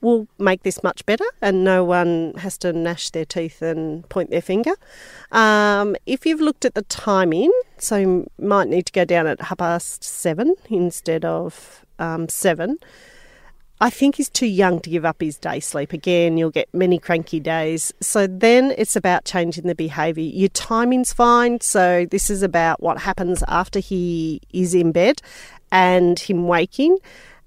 will 0.00 0.28
make 0.38 0.62
this 0.62 0.84
much 0.84 1.04
better 1.04 1.24
and 1.42 1.64
no 1.64 1.82
one 1.82 2.34
has 2.36 2.56
to 2.58 2.72
gnash 2.72 3.10
their 3.10 3.24
teeth 3.24 3.60
and 3.60 4.08
point 4.08 4.30
their 4.30 4.42
finger. 4.42 4.74
Um, 5.32 5.96
if 6.06 6.26
you've 6.26 6.42
looked 6.42 6.64
at 6.64 6.74
the 6.74 6.82
timing, 6.82 7.50
so 7.78 7.96
you 7.96 8.30
might 8.38 8.68
need 8.68 8.86
to 8.86 8.92
go 8.92 9.04
down 9.04 9.26
at 9.26 9.40
half 9.40 9.58
past 9.58 10.04
seven 10.04 10.54
instead 10.68 11.24
of 11.24 11.84
um, 11.98 12.28
seven. 12.28 12.78
I 13.80 13.90
think 13.90 14.16
he's 14.16 14.30
too 14.30 14.46
young 14.46 14.80
to 14.80 14.90
give 14.90 15.04
up 15.04 15.20
his 15.20 15.36
day 15.36 15.60
sleep. 15.60 15.92
Again, 15.92 16.36
you'll 16.36 16.50
get 16.50 16.72
many 16.72 16.98
cranky 16.98 17.40
days. 17.40 17.92
So 18.00 18.26
then 18.26 18.72
it's 18.78 18.96
about 18.96 19.24
changing 19.24 19.66
the 19.66 19.74
behaviour. 19.74 20.24
Your 20.24 20.48
timing's 20.50 21.12
fine. 21.12 21.60
So 21.60 22.06
this 22.10 22.30
is 22.30 22.42
about 22.42 22.82
what 22.82 22.98
happens 22.98 23.42
after 23.48 23.80
he 23.80 24.40
is 24.52 24.74
in 24.74 24.92
bed 24.92 25.20
and 25.72 26.18
him 26.18 26.46
waking 26.46 26.98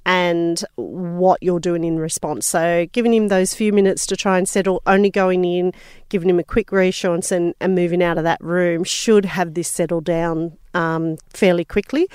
and 0.07 0.63
what 0.75 1.41
you're 1.43 1.59
doing 1.59 1.83
in 1.83 1.99
response. 1.99 2.45
So 2.45 2.87
giving 2.93 3.13
him 3.13 3.27
those 3.27 3.53
few 3.53 3.73
minutes 3.73 4.05
to 4.07 4.15
try 4.15 4.37
and 4.37 4.47
settle, 4.47 4.81
only 4.87 5.09
going 5.09 5.43
in, 5.43 5.73
giving 6.07 6.29
him 6.29 6.39
a 6.39 6.45
quick 6.45 6.71
reassurance 6.71 7.29
and, 7.29 7.53
and 7.59 7.75
moving 7.75 8.01
out 8.01 8.17
of 8.17 8.23
that 8.23 8.41
room 8.41 8.85
should 8.85 9.25
have 9.25 9.53
this 9.53 9.67
settle 9.67 9.99
down 9.99 10.57
um, 10.73 11.17
fairly 11.33 11.65
quickly. 11.65 12.07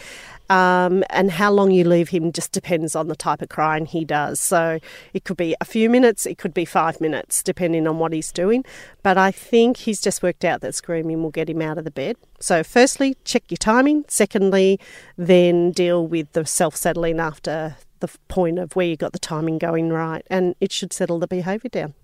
Um, 0.50 1.02
and 1.08 1.30
how 1.30 1.50
long 1.50 1.70
you 1.70 1.84
leave 1.84 2.10
him 2.10 2.32
just 2.32 2.52
depends 2.52 2.94
on 2.94 3.08
the 3.08 3.16
type 3.16 3.40
of 3.42 3.48
crying 3.48 3.86
he 3.86 4.04
does. 4.04 4.38
So 4.40 4.80
it 5.14 5.24
could 5.24 5.36
be 5.36 5.54
a 5.60 5.64
few 5.64 5.88
minutes, 5.88 6.26
it 6.26 6.38
could 6.38 6.52
be 6.52 6.64
five 6.64 7.00
minutes, 7.00 7.42
depending 7.42 7.86
on 7.86 7.98
what 7.98 8.12
he's 8.12 8.32
doing. 8.32 8.64
But 9.02 9.16
I 9.16 9.30
think 9.30 9.78
he's 9.78 10.00
just 10.00 10.22
worked 10.22 10.44
out 10.44 10.60
that 10.60 10.74
screaming 10.74 11.22
will 11.22 11.30
get 11.30 11.48
him 11.48 11.62
out 11.62 11.78
of 11.78 11.84
the 11.84 11.90
bed. 11.90 12.16
So, 12.38 12.62
firstly, 12.62 13.16
check 13.24 13.44
your 13.48 13.56
timing. 13.56 14.04
Secondly, 14.08 14.78
then 15.16 15.70
deal 15.70 16.06
with 16.06 16.32
the 16.32 16.44
self 16.44 16.76
settling 16.76 17.20
after 17.20 17.76
the 18.00 18.10
point 18.28 18.58
of 18.58 18.74
where 18.76 18.86
you 18.86 18.96
got 18.96 19.12
the 19.12 19.18
timing 19.18 19.58
going 19.58 19.90
right, 19.90 20.26
and 20.28 20.54
it 20.60 20.72
should 20.72 20.92
settle 20.92 21.18
the 21.18 21.28
behaviour 21.28 21.70
down. 21.70 21.94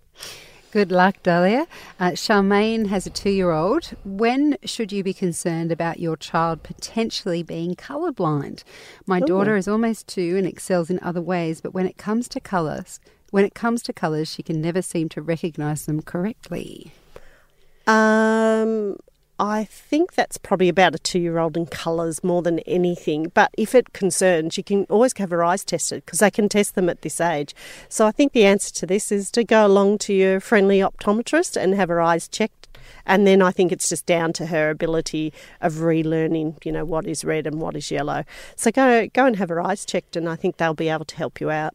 Good 0.78 0.92
luck, 0.92 1.25
Dahlia. 1.25 1.66
Uh, 1.99 2.11
Charmaine 2.12 2.87
has 2.87 3.04
a 3.04 3.11
two 3.11 3.30
year 3.30 3.50
old. 3.50 3.97
When 4.04 4.56
should 4.64 4.92
you 4.92 5.02
be 5.02 5.12
concerned 5.12 5.73
about 5.73 5.99
your 5.99 6.16
child 6.16 6.62
potentially 6.62 7.42
being 7.42 7.75
colourblind? 7.75 8.62
My 9.04 9.18
daughter 9.18 9.56
is 9.56 9.66
almost 9.66 10.06
two 10.06 10.37
and 10.37 10.47
excels 10.47 10.88
in 10.88 11.00
other 11.02 11.20
ways, 11.20 11.61
but 11.61 11.75
when 11.75 11.88
it 11.88 11.97
comes 11.97 12.28
to 12.28 12.38
colours, 12.38 13.00
when 13.30 13.44
it 13.44 13.56
comes 13.56 13.82
to 13.82 13.92
colours, 13.92 14.30
she 14.30 14.44
can 14.44 14.61
never 14.61 14.80
seem 14.80 15.08
to 15.08 15.20
recognise 15.20 15.85
them 15.85 16.00
correctly. 16.00 16.92
Um, 17.88 18.99
I 19.38 19.64
think 19.64 20.14
that's 20.14 20.37
probably 20.37 20.68
about 20.68 20.97
a 20.97 20.99
two 20.99 21.21
year 21.21 21.38
old 21.38 21.57
in 21.57 21.66
colours 21.66 22.25
more 22.25 22.42
than 22.42 22.59
anything. 22.61 23.30
But 23.35 23.50
if 23.57 23.75
it 23.75 23.92
concerns, 23.92 24.57
you 24.57 24.64
can 24.64 24.85
always 24.90 25.16
have 25.18 25.30
her 25.30 25.45
eyes 25.45 25.64
tested 25.64 26.04
because 26.04 26.18
they 26.18 26.30
can 26.30 26.49
test 26.49 26.75
them 26.75 26.88
at 26.88 27.02
this 27.02 27.21
age. 27.21 27.54
So 27.88 28.07
I 28.07 28.11
think 28.11 28.33
the 28.33 28.45
answer 28.45 28.75
to 28.75 28.87
this 28.87 29.12
is 29.12 29.30
to 29.33 29.45
go 29.45 29.64
along 29.64 29.99
to 29.99 30.12
your 30.12 30.40
friendly 30.40 30.80
optometrist 30.80 31.57
and 31.57 31.75
have 31.75 31.88
her 31.88 32.00
eyes 32.00 32.26
checked. 32.26 32.66
And 33.07 33.26
then 33.26 33.40
I 33.40 33.52
think 33.52 33.71
it's 33.71 33.88
just 33.88 34.07
down 34.07 34.33
to 34.35 34.47
her 34.47 34.71
ability 34.71 35.33
of 35.61 35.75
relearning, 35.75 36.64
you 36.64 36.73
know, 36.73 36.85
what 36.85 37.07
is 37.07 37.25
red 37.25 37.47
and 37.47 37.61
what 37.61 37.76
is 37.76 37.90
yellow. 37.90 38.25
So 38.57 38.71
go 38.71 39.07
go 39.09 39.26
and 39.26 39.37
have 39.37 39.50
her 39.50 39.61
eyes 39.61 39.85
checked, 39.85 40.16
and 40.16 40.28
I 40.28 40.37
think 40.37 40.57
they'll 40.57 40.75
be 40.75 40.88
able 40.88 41.04
to 41.07 41.16
help 41.16 41.40
you 41.40 41.50
out. 41.50 41.75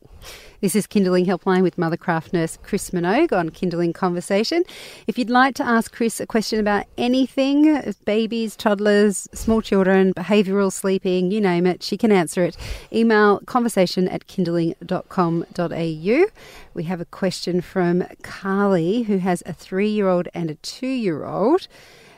This 0.63 0.77
is 0.77 0.87
Kinderling 0.87 1.25
Helpline 1.25 1.61
with 1.61 1.75
Mothercraft 1.75 2.31
nurse 2.31 2.57
Chris 2.63 2.91
Minogue 2.91 3.37
on 3.37 3.49
Kinderling 3.49 3.93
Conversation. 3.93 4.63
If 5.07 5.17
you'd 5.17 5.29
like 5.29 5.55
to 5.55 5.63
ask 5.65 5.91
Chris 5.91 6.21
a 6.21 6.25
question 6.25 6.57
about 6.57 6.85
anything 6.97 7.93
babies, 8.05 8.55
toddlers, 8.55 9.27
small 9.33 9.61
children, 9.61 10.13
behavioural 10.13 10.71
sleeping, 10.71 11.31
you 11.31 11.41
name 11.41 11.67
it, 11.67 11.83
she 11.83 11.97
can 11.97 12.13
answer 12.13 12.45
it. 12.45 12.55
Email 12.93 13.41
conversation 13.41 14.07
at 14.07 14.25
kinderling.com.au. 14.25 16.25
We 16.73 16.83
have 16.85 17.01
a 17.01 17.05
question 17.05 17.59
from 17.59 18.05
Carly, 18.21 19.03
who 19.03 19.17
has 19.17 19.43
a 19.45 19.51
three 19.51 19.89
year 19.89 20.07
old 20.07 20.29
and 20.33 20.49
a 20.49 20.55
two 20.55 20.87
year 20.87 21.25
old. 21.25 21.67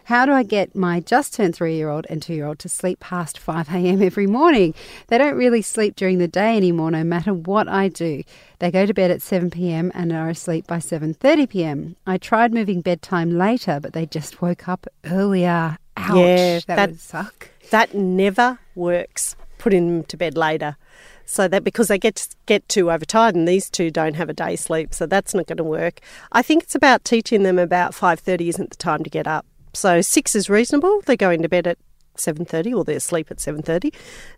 How 0.06 0.26
do 0.28 0.32
I 0.34 0.44
get 0.44 0.76
my 0.76 1.00
just 1.00 1.34
turned 1.34 1.56
three 1.56 1.76
year 1.76 1.90
old 1.90 2.06
and 2.10 2.22
two 2.22 2.34
year 2.36 2.46
old 2.46 2.60
to 2.60 2.70
sleep 2.70 3.00
past 3.00 3.40
5 3.40 3.70
a.m. 3.70 4.02
every 4.04 4.28
morning? 4.28 4.74
They 5.08 5.18
don't 5.18 5.36
really 5.36 5.62
sleep 5.64 5.96
during 5.96 6.20
the 6.20 6.28
day 6.28 6.56
anymore, 6.56 6.92
no 6.92 7.04
matter 7.04 7.34
what 7.34 7.68
I 7.68 7.88
do. 7.90 8.24
They 8.60 8.70
go 8.70 8.86
to 8.86 8.94
bed 8.94 9.10
at 9.12 9.22
7 9.24 9.50
p.m. 9.50 9.92
and 9.96 10.12
are 10.14 10.30
asleep 10.30 10.68
by 10.68 10.78
7:30 10.78 11.50
p.m. 11.50 11.96
I 12.06 12.18
tried 12.18 12.54
moving 12.54 12.82
bedtime 12.82 13.32
later, 13.32 13.80
but 13.82 13.94
they 13.94 14.06
just 14.06 14.42
woke 14.42 14.68
up 14.70 14.86
earlier. 15.06 15.78
Ouch, 15.98 16.16
Yeah, 16.16 16.60
that, 16.68 16.76
that- 16.76 16.90
would 16.92 17.00
suck. 17.00 17.50
That 17.72 17.96
never 17.96 18.60
works. 18.76 19.36
Putting 19.58 19.88
them 19.88 20.04
to 20.04 20.18
bed 20.18 20.38
later. 20.38 20.78
So 21.26 21.48
that 21.48 21.64
because 21.64 21.88
they 21.88 21.98
get 21.98 22.28
get 22.46 22.70
too 22.70 22.92
overtired, 22.92 23.34
and 23.34 23.48
these 23.48 23.72
two 23.72 23.90
don't 23.90 24.14
have 24.14 24.30
a 24.30 24.34
day 24.34 24.56
sleep, 24.56 24.94
so 24.94 25.08
that's 25.08 25.34
not 25.34 25.48
going 25.48 25.58
to 25.58 25.64
work. 25.64 26.02
I 26.32 26.44
think 26.44 26.62
it's 26.62 26.76
about 26.76 27.04
teaching 27.04 27.42
them 27.42 27.58
about 27.58 27.96
five 27.96 28.20
thirty 28.20 28.50
isn't 28.50 28.70
the 28.70 28.76
time 28.76 29.04
to 29.04 29.10
get 29.10 29.26
up. 29.26 29.48
So 29.76 30.02
six 30.02 30.36
is 30.36 30.50
reasonable. 30.50 31.02
They're 31.06 31.16
going 31.16 31.42
to 31.44 31.50
bed 31.50 31.68
at 31.68 31.78
seven 32.18 32.46
thirty, 32.46 32.74
or 32.74 32.86
they're 32.86 32.96
asleep 32.96 33.30
at 33.30 33.42
seven 33.42 33.62
thirty, 33.62 33.92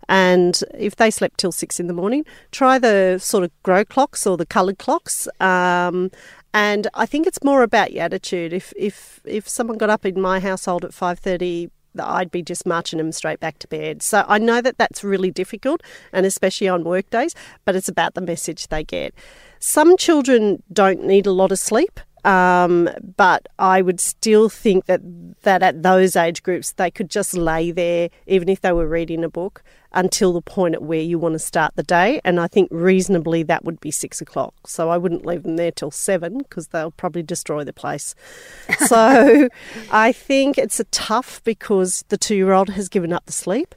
and 0.10 0.64
if 0.74 0.96
they 0.96 1.12
slept 1.12 1.38
till 1.38 1.52
six 1.52 1.80
in 1.80 1.86
the 1.86 1.94
morning, 1.94 2.26
try 2.52 2.80
the 2.80 3.20
sort 3.20 3.44
of 3.44 3.52
grow 3.62 3.86
clocks 3.86 4.26
or 4.26 4.36
the 4.36 4.48
coloured 4.48 4.80
clocks. 4.80 5.28
Um, 5.40 6.10
and 6.54 6.88
I 6.96 7.06
think 7.06 7.28
it's 7.28 7.44
more 7.44 7.62
about 7.62 7.94
your 7.94 8.04
attitude. 8.04 8.52
If 8.52 8.74
if 8.76 9.22
if 9.26 9.48
someone 9.48 9.78
got 9.78 9.92
up 9.92 10.06
in 10.06 10.20
my 10.20 10.40
household 10.40 10.84
at 10.84 10.94
five 10.94 11.20
thirty, 11.20 11.70
I'd 12.00 12.32
be 12.32 12.42
just 12.42 12.66
marching 12.66 12.98
them 12.98 13.12
straight 13.12 13.40
back 13.40 13.60
to 13.60 13.68
bed. 13.68 14.02
So 14.02 14.26
I 14.28 14.40
know 14.40 14.60
that 14.62 14.80
that's 14.80 15.04
really 15.04 15.30
difficult, 15.30 15.84
and 16.12 16.26
especially 16.26 16.68
on 16.68 16.84
work 16.84 17.10
days. 17.12 17.36
But 17.64 17.76
it's 17.76 17.90
about 17.90 18.16
the 18.16 18.22
message 18.22 18.70
they 18.70 18.84
get. 18.84 19.14
Some 19.60 19.98
children 19.98 20.64
don't 20.74 21.04
need 21.04 21.28
a 21.28 21.32
lot 21.32 21.52
of 21.52 21.60
sleep. 21.60 22.00
Um, 22.28 22.90
but 23.16 23.48
I 23.58 23.82
would 23.82 24.02
still 24.02 24.50
think 24.50 24.86
that 24.88 25.00
that 25.44 25.64
at 25.64 25.82
those 25.82 26.18
age 26.18 26.44
groups 26.44 26.74
they 26.74 26.92
could 26.92 27.10
just 27.10 27.34
lay 27.34 27.72
there, 27.72 28.10
even 28.28 28.50
if 28.50 28.60
they 28.60 28.74
were 28.74 28.86
reading 28.86 29.24
a 29.24 29.30
book, 29.30 29.64
until 29.94 30.34
the 30.34 30.42
point 30.42 30.76
at 30.76 30.84
where 30.84 31.00
you 31.00 31.18
want 31.18 31.34
to 31.34 31.40
start 31.40 31.74
the 31.78 31.84
day. 31.84 32.20
And 32.26 32.38
I 32.42 32.48
think 32.48 32.68
reasonably 32.70 33.44
that 33.44 33.64
would 33.64 33.80
be 33.80 33.92
six 33.92 34.20
o'clock. 34.20 34.54
So 34.68 34.90
I 34.90 34.98
wouldn't 34.98 35.26
leave 35.26 35.44
them 35.44 35.56
there 35.56 35.72
till 35.72 35.90
seven 35.90 36.40
because 36.40 36.68
they'll 36.68 36.92
probably 36.92 37.24
destroy 37.24 37.64
the 37.64 37.72
place. 37.72 38.14
so 38.88 39.48
I 39.90 40.12
think 40.12 40.58
it's 40.58 40.82
a 40.82 40.86
tough 40.86 41.42
because 41.46 42.04
the 42.10 42.18
two-year-old 42.18 42.72
has 42.72 42.90
given 42.90 43.14
up 43.14 43.26
the 43.26 43.32
sleep 43.32 43.74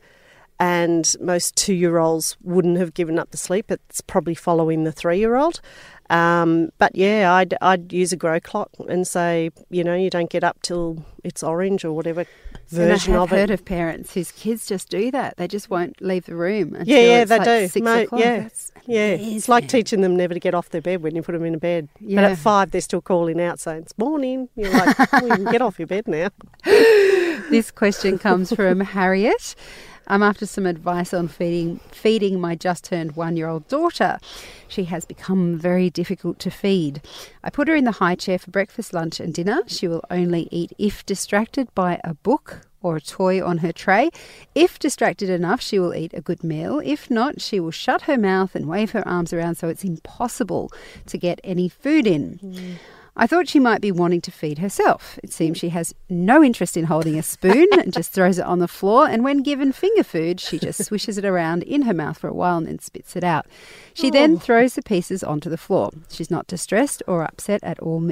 and 0.60 1.16
most 1.20 1.56
two 1.56 1.74
year 1.74 1.98
olds 1.98 2.36
wouldn't 2.42 2.76
have 2.78 2.94
given 2.94 3.18
up 3.18 3.30
the 3.32 3.36
sleep. 3.36 3.70
It's 3.70 4.00
probably 4.02 4.34
following 4.34 4.84
the 4.84 4.92
three 4.92 5.18
year 5.18 5.34
old. 5.34 5.60
Um, 6.10 6.70
but 6.78 6.96
yeah, 6.96 7.32
I'd, 7.32 7.54
I'd 7.62 7.92
use 7.92 8.12
a 8.12 8.16
grow 8.16 8.40
clock 8.40 8.70
and 8.88 9.06
say, 9.06 9.50
you 9.70 9.84
know, 9.84 9.94
you 9.94 10.10
don't 10.10 10.28
get 10.28 10.42
up 10.42 10.60
till 10.60 11.04
it's 11.22 11.44
orange 11.44 11.84
or 11.84 11.92
whatever 11.92 12.24
version 12.68 13.12
And 13.12 13.18
I 13.18 13.20
have 13.22 13.32
of 13.32 13.38
heard 13.38 13.50
it. 13.50 13.54
of 13.54 13.64
parents 13.64 14.12
whose 14.14 14.32
kids 14.32 14.66
just 14.66 14.88
do 14.88 15.12
that. 15.12 15.36
They 15.36 15.46
just 15.46 15.70
won't 15.70 16.02
leave 16.02 16.26
the 16.26 16.34
room. 16.34 16.74
Until 16.74 16.88
yeah, 16.96 17.00
yeah, 17.02 17.24
they 17.24 17.38
like 17.38 17.46
do. 17.46 17.68
Six 17.68 17.84
Mate, 17.84 18.02
o'clock. 18.06 18.20
yeah, 18.22 18.40
That's 18.40 18.72
yeah. 18.88 19.06
It's 19.10 19.48
like 19.48 19.68
teaching 19.68 20.00
them 20.00 20.16
never 20.16 20.34
to 20.34 20.40
get 20.40 20.52
off 20.52 20.70
their 20.70 20.80
bed 20.82 21.00
when 21.00 21.14
you 21.14 21.22
put 21.22 21.30
them 21.32 21.44
in 21.44 21.54
a 21.54 21.58
bed. 21.58 21.88
But 22.00 22.24
at 22.24 22.38
five, 22.38 22.72
they're 22.72 22.80
still 22.80 23.00
calling 23.02 23.40
out 23.40 23.60
saying, 23.60 23.82
it's 23.82 23.96
morning. 23.96 24.48
You're 24.56 24.72
like, 24.72 25.12
well, 25.12 25.28
you 25.28 25.36
can 25.36 25.52
get 25.52 25.62
off 25.62 25.78
your 25.78 25.86
bed 25.88 26.06
now. 26.08 26.30
This 27.50 27.72
question 27.72 28.16
comes 28.16 28.52
from 28.54 28.78
Harriet. 28.78 29.56
I'm 30.10 30.24
after 30.24 30.44
some 30.44 30.66
advice 30.66 31.14
on 31.14 31.28
feeding 31.28 31.78
feeding 31.92 32.40
my 32.40 32.56
just 32.56 32.84
turned 32.84 33.14
one 33.14 33.36
year 33.36 33.46
old 33.46 33.68
daughter. 33.68 34.18
She 34.66 34.84
has 34.84 35.04
become 35.04 35.56
very 35.56 35.88
difficult 35.88 36.40
to 36.40 36.50
feed. 36.50 37.00
I 37.44 37.50
put 37.50 37.68
her 37.68 37.76
in 37.76 37.84
the 37.84 37.92
high 37.92 38.16
chair 38.16 38.36
for 38.36 38.50
breakfast, 38.50 38.92
lunch, 38.92 39.20
and 39.20 39.32
dinner. 39.32 39.62
She 39.68 39.86
will 39.86 40.02
only 40.10 40.48
eat 40.50 40.72
if 40.78 41.06
distracted 41.06 41.72
by 41.76 42.00
a 42.02 42.14
book 42.14 42.66
or 42.82 42.96
a 42.96 43.00
toy 43.00 43.44
on 43.44 43.58
her 43.58 43.72
tray. 43.72 44.10
If 44.52 44.80
distracted 44.80 45.30
enough, 45.30 45.60
she 45.60 45.78
will 45.78 45.94
eat 45.94 46.12
a 46.12 46.20
good 46.20 46.42
meal. 46.42 46.80
If 46.84 47.08
not, 47.08 47.40
she 47.40 47.60
will 47.60 47.70
shut 47.70 48.02
her 48.02 48.18
mouth 48.18 48.56
and 48.56 48.66
wave 48.66 48.90
her 48.90 49.06
arms 49.06 49.32
around 49.32 49.56
so 49.56 49.68
it's 49.68 49.84
impossible 49.84 50.72
to 51.06 51.18
get 51.18 51.40
any 51.44 51.68
food 51.68 52.08
in. 52.08 52.40
Mm. 52.42 52.74
I 53.16 53.26
thought 53.26 53.48
she 53.48 53.58
might 53.58 53.80
be 53.80 53.92
wanting 53.92 54.20
to 54.22 54.30
feed 54.30 54.58
herself. 54.58 55.18
It 55.22 55.32
seems 55.32 55.58
she 55.58 55.70
has 55.70 55.94
no 56.08 56.42
interest 56.42 56.76
in 56.76 56.84
holding 56.84 57.18
a 57.18 57.22
spoon 57.22 57.66
and 57.72 57.92
just 57.92 58.12
throws 58.12 58.38
it 58.38 58.44
on 58.44 58.58
the 58.58 58.68
floor. 58.68 59.08
And 59.08 59.24
when 59.24 59.42
given 59.42 59.72
finger 59.72 60.04
food, 60.04 60.40
she 60.40 60.58
just 60.58 60.84
swishes 60.86 61.18
it 61.18 61.24
around 61.24 61.62
in 61.64 61.82
her 61.82 61.94
mouth 61.94 62.18
for 62.18 62.28
a 62.28 62.34
while 62.34 62.58
and 62.58 62.66
then 62.66 62.78
spits 62.78 63.16
it 63.16 63.24
out. 63.24 63.46
She 63.94 64.10
then 64.10 64.34
oh. 64.34 64.38
throws 64.38 64.74
the 64.74 64.82
pieces 64.82 65.22
onto 65.22 65.50
the 65.50 65.58
floor. 65.58 65.90
She's 66.08 66.30
not 66.30 66.46
distressed 66.46 67.02
or 67.06 67.22
upset 67.22 67.62
at 67.62 67.78
all. 67.80 68.10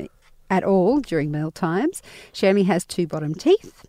At 0.51 0.65
all 0.65 1.01
during 1.01 1.31
meal 1.31 1.51
times, 1.51 2.03
she 2.33 2.47
only 2.47 2.63
has 2.63 2.87
two 2.87 3.07
bottom 3.07 3.35
teeth. 3.35 3.85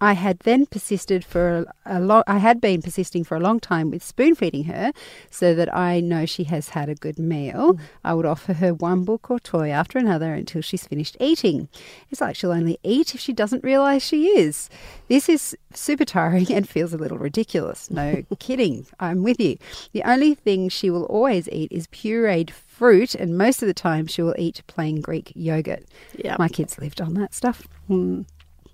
I 0.00 0.14
had 0.14 0.40
then 0.40 0.66
persisted 0.66 1.24
for 1.24 1.66
a, 1.84 2.00
long. 2.00 2.22
I 2.26 2.38
had 2.38 2.60
been 2.60 2.80
persisting 2.80 3.24
for 3.24 3.36
a 3.36 3.40
long 3.40 3.60
time 3.60 3.90
with 3.90 4.02
spoon 4.02 4.34
feeding 4.34 4.64
her, 4.64 4.92
so 5.30 5.54
that 5.54 5.74
I 5.74 6.00
know 6.00 6.24
she 6.26 6.44
has 6.44 6.70
had 6.70 6.88
a 6.88 6.94
good 6.94 7.18
meal. 7.18 7.74
Mm. 7.74 7.80
I 8.04 8.14
would 8.14 8.26
offer 8.26 8.54
her 8.54 8.72
one 8.72 9.04
book 9.04 9.30
or 9.30 9.38
toy 9.38 9.70
after 9.70 9.98
another 9.98 10.32
until 10.32 10.62
she's 10.62 10.86
finished 10.86 11.16
eating. 11.20 11.68
It's 12.10 12.20
like 12.20 12.36
she'll 12.36 12.52
only 12.52 12.78
eat 12.82 13.14
if 13.14 13.20
she 13.20 13.32
doesn't 13.32 13.62
realise 13.62 14.02
she 14.02 14.26
is. 14.28 14.70
This 15.08 15.28
is 15.28 15.56
super 15.74 16.04
tiring 16.04 16.50
and 16.52 16.68
feels 16.68 16.94
a 16.94 16.98
little 16.98 17.18
ridiculous. 17.18 17.90
No 17.90 18.24
kidding. 18.38 18.86
I'm 18.98 19.22
with 19.22 19.38
you. 19.40 19.58
The 19.92 20.02
only 20.04 20.34
thing 20.34 20.68
she 20.68 20.88
will 20.88 21.04
always 21.04 21.48
eat 21.50 21.70
is 21.70 21.86
pureed 21.88 22.50
fruit, 22.50 23.14
and 23.14 23.36
most 23.36 23.62
of 23.62 23.68
the 23.68 23.74
time 23.74 24.06
she 24.06 24.22
will 24.22 24.34
eat 24.38 24.62
plain 24.66 25.02
Greek 25.02 25.32
yogurt. 25.34 25.84
Yeah. 26.16 26.36
My 26.38 26.48
kids 26.48 26.78
lived 26.78 27.00
on 27.00 27.14
that 27.14 27.34
stuff. 27.34 27.68
Mm. 27.88 28.24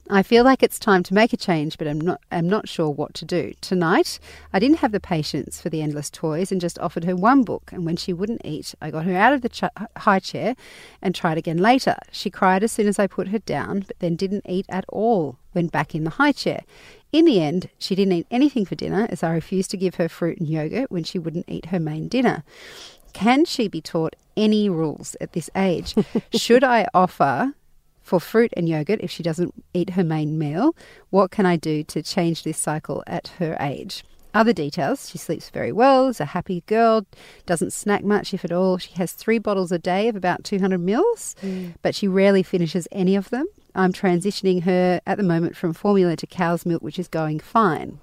I 0.09 0.23
feel 0.23 0.45
like 0.45 0.63
it's 0.63 0.79
time 0.79 1.03
to 1.05 1.15
make 1.15 1.33
a 1.33 1.37
change, 1.37 1.79
but 1.79 1.89
I'm 1.89 2.01
not. 2.01 2.21
I'm 2.31 2.49
not 2.49 2.69
sure 2.69 2.89
what 2.89 3.13
to 3.15 3.25
do 3.25 3.55
tonight. 3.61 4.21
I 4.53 4.61
didn't 4.61 4.79
have 4.79 4.93
the 4.93 5.01
patience 5.01 5.61
for 5.61 5.69
the 5.69 5.83
endless 5.83 6.11
toys 6.11 6.53
and 6.53 6.61
just 6.61 6.79
offered 6.79 7.05
her 7.05 7.17
one 7.17 7.43
book. 7.43 7.71
And 7.73 7.85
when 7.85 7.97
she 7.97 8.13
wouldn't 8.13 8.43
eat, 8.45 8.75
I 8.81 8.93
got 8.93 9.05
her 9.05 9.17
out 9.17 9.33
of 9.33 9.43
the 9.43 9.49
ch- 9.49 9.65
high 9.97 10.21
chair 10.21 10.55
and 11.03 11.13
tried 11.13 11.39
again 11.39 11.59
later. 11.59 11.97
She 12.13 12.31
cried 12.31 12.63
as 12.63 12.71
soon 12.71 12.87
as 12.87 13.01
I 13.01 13.09
put 13.09 13.29
her 13.29 13.41
down, 13.41 13.81
but 13.81 13.99
then 13.99 14.15
didn't 14.15 14.47
eat 14.49 14.67
at 14.69 14.85
all 14.89 15.39
when 15.53 15.67
back 15.67 15.93
in 15.95 16.05
the 16.05 16.11
high 16.11 16.33
chair. 16.33 16.63
In 17.13 17.25
the 17.25 17.41
end, 17.41 17.71
she 17.79 17.97
didn't 17.97 18.13
eat 18.13 18.27
anything 18.31 18.65
for 18.65 18.77
dinner 18.77 19.09
as 19.11 19.25
I 19.25 19.33
refused 19.33 19.73
to 19.73 19.77
give 19.77 19.97
her 19.97 20.09
fruit 20.09 20.39
and 20.39 20.49
yogurt 20.49 20.91
when 20.91 21.03
she 21.03 21.19
wouldn't 21.19 21.49
eat 21.49 21.67
her 21.67 21.81
main 21.81 22.07
dinner. 22.07 22.45
Can 23.13 23.45
she 23.45 23.67
be 23.67 23.81
taught 23.81 24.15
any 24.37 24.69
rules 24.69 25.17
at 25.21 25.33
this 25.33 25.51
age? 25.57 25.97
Should 26.35 26.63
I 26.63 26.87
offer 26.95 27.55
for 28.07 28.21
fruit 28.21 28.53
and 28.57 28.69
yogurt 28.69 29.01
if 29.03 29.11
she 29.11 29.23
doesn't 29.25 29.53
eat 29.75 29.91
her 29.91 30.05
main 30.05 30.39
meal? 30.39 30.77
What 31.11 31.33
can 31.33 31.45
I 31.45 31.57
do 31.57 31.83
to 31.85 32.03
change 32.03 32.45
this 32.45 32.57
cycle 32.57 33.03
at 33.07 33.29
her 33.39 33.57
age? 33.59 34.05
Other 34.33 34.53
details 34.53 35.11
she 35.11 35.19
sleeps 35.19 35.51
very 35.51 35.73
well, 35.73 36.09
is 36.09 36.21
a 36.21 36.27
happy 36.27 36.63
girl, 36.67 37.05
doesn't 37.47 37.73
snack 37.73 38.05
much, 38.05 38.33
if 38.33 38.45
at 38.45 38.53
all. 38.53 38.79
She 38.79 38.93
has 38.95 39.13
three 39.13 39.39
bottles 39.39 39.73
a 39.73 39.79
day 39.79 40.09
of 40.09 40.15
about 40.15 40.45
200 40.45 40.79
mils, 40.79 41.35
mm. 41.43 41.75
but 41.83 41.95
she 41.95 42.07
rarely 42.07 42.43
finishes 42.45 42.87
any 42.93 43.17
of 43.17 43.31
them. 43.31 43.47
I'm 43.75 43.93
transitioning 43.93 44.63
her 44.63 45.01
at 45.07 45.17
the 45.17 45.25
moment 45.25 45.57
from 45.57 45.73
formula 45.73 46.15
to 46.17 46.27
cow's 46.27 46.65
milk, 46.65 46.83
which 46.83 46.99
is 46.99 47.09
going 47.09 47.41
fine. 47.41 47.99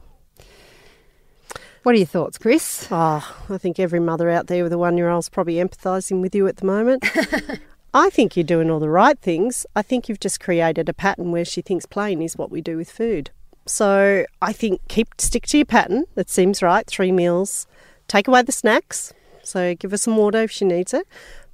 What 1.84 1.96
are 1.96 1.98
your 1.98 2.08
thoughts, 2.08 2.38
Chris? 2.38 2.88
Oh, 2.92 3.46
I 3.50 3.58
think 3.58 3.80
every 3.80 4.00
mother 4.00 4.30
out 4.30 4.48
there 4.48 4.64
with 4.64 4.74
a 4.74 4.78
one 4.78 4.98
year 4.98 5.10
old 5.10 5.24
is 5.24 5.30
probably 5.30 5.56
empathising 5.56 6.22
with 6.22 6.34
you 6.34 6.48
at 6.48 6.58
the 6.58 6.66
moment. 6.66 7.06
I 7.94 8.10
think 8.10 8.36
you're 8.36 8.44
doing 8.44 8.72
all 8.72 8.80
the 8.80 8.90
right 8.90 9.20
things. 9.20 9.66
I 9.76 9.84
think 9.84 10.10
you've 10.10 10.20
just 10.20 10.40
created 10.40 10.90
a 10.90 10.94
pattern 10.94 11.32
where 11.32 11.46
she 11.46 11.62
thinks 11.62 11.86
plain 11.86 12.22
is 12.22 12.36
what 12.36 12.50
we 12.50 12.60
do 12.60 12.76
with 12.76 12.90
food. 12.90 13.30
So 13.68 14.26
I 14.42 14.52
think 14.52 14.82
keep 14.88 15.10
stick 15.20 15.46
to 15.48 15.58
your 15.58 15.66
pattern. 15.66 16.06
That 16.16 16.30
seems 16.30 16.64
right. 16.64 16.88
Three 16.88 17.12
meals. 17.12 17.68
Take 18.08 18.28
away 18.28 18.42
the 18.42 18.52
snacks. 18.52 19.14
So 19.44 19.76
give 19.76 19.92
her 19.92 19.98
some 19.98 20.18
water 20.18 20.44
if 20.44 20.52
she 20.52 20.66
needs 20.66 20.94
it. 20.94 21.08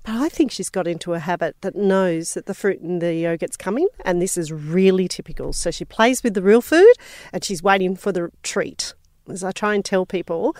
But 0.03 0.15
I 0.15 0.29
think 0.29 0.51
she's 0.51 0.69
got 0.69 0.87
into 0.87 1.13
a 1.13 1.19
habit 1.19 1.57
that 1.61 1.75
knows 1.75 2.33
that 2.35 2.45
the 2.45 2.53
fruit 2.53 2.79
and 2.79 3.01
the 3.01 3.13
yogurt's 3.13 3.57
coming, 3.57 3.89
and 4.05 4.21
this 4.21 4.37
is 4.37 4.49
really 4.51 5.09
typical. 5.09 5.51
So 5.51 5.71
she 5.71 5.83
plays 5.83 6.23
with 6.23 6.35
the 6.35 6.41
real 6.41 6.61
food 6.61 6.93
and 7.33 7.43
she's 7.43 7.61
waiting 7.61 7.97
for 7.97 8.13
the 8.13 8.31
treat. 8.43 8.93
As 9.29 9.43
I 9.43 9.51
try 9.51 9.75
and 9.75 9.83
tell 9.83 10.05
people 10.05 10.55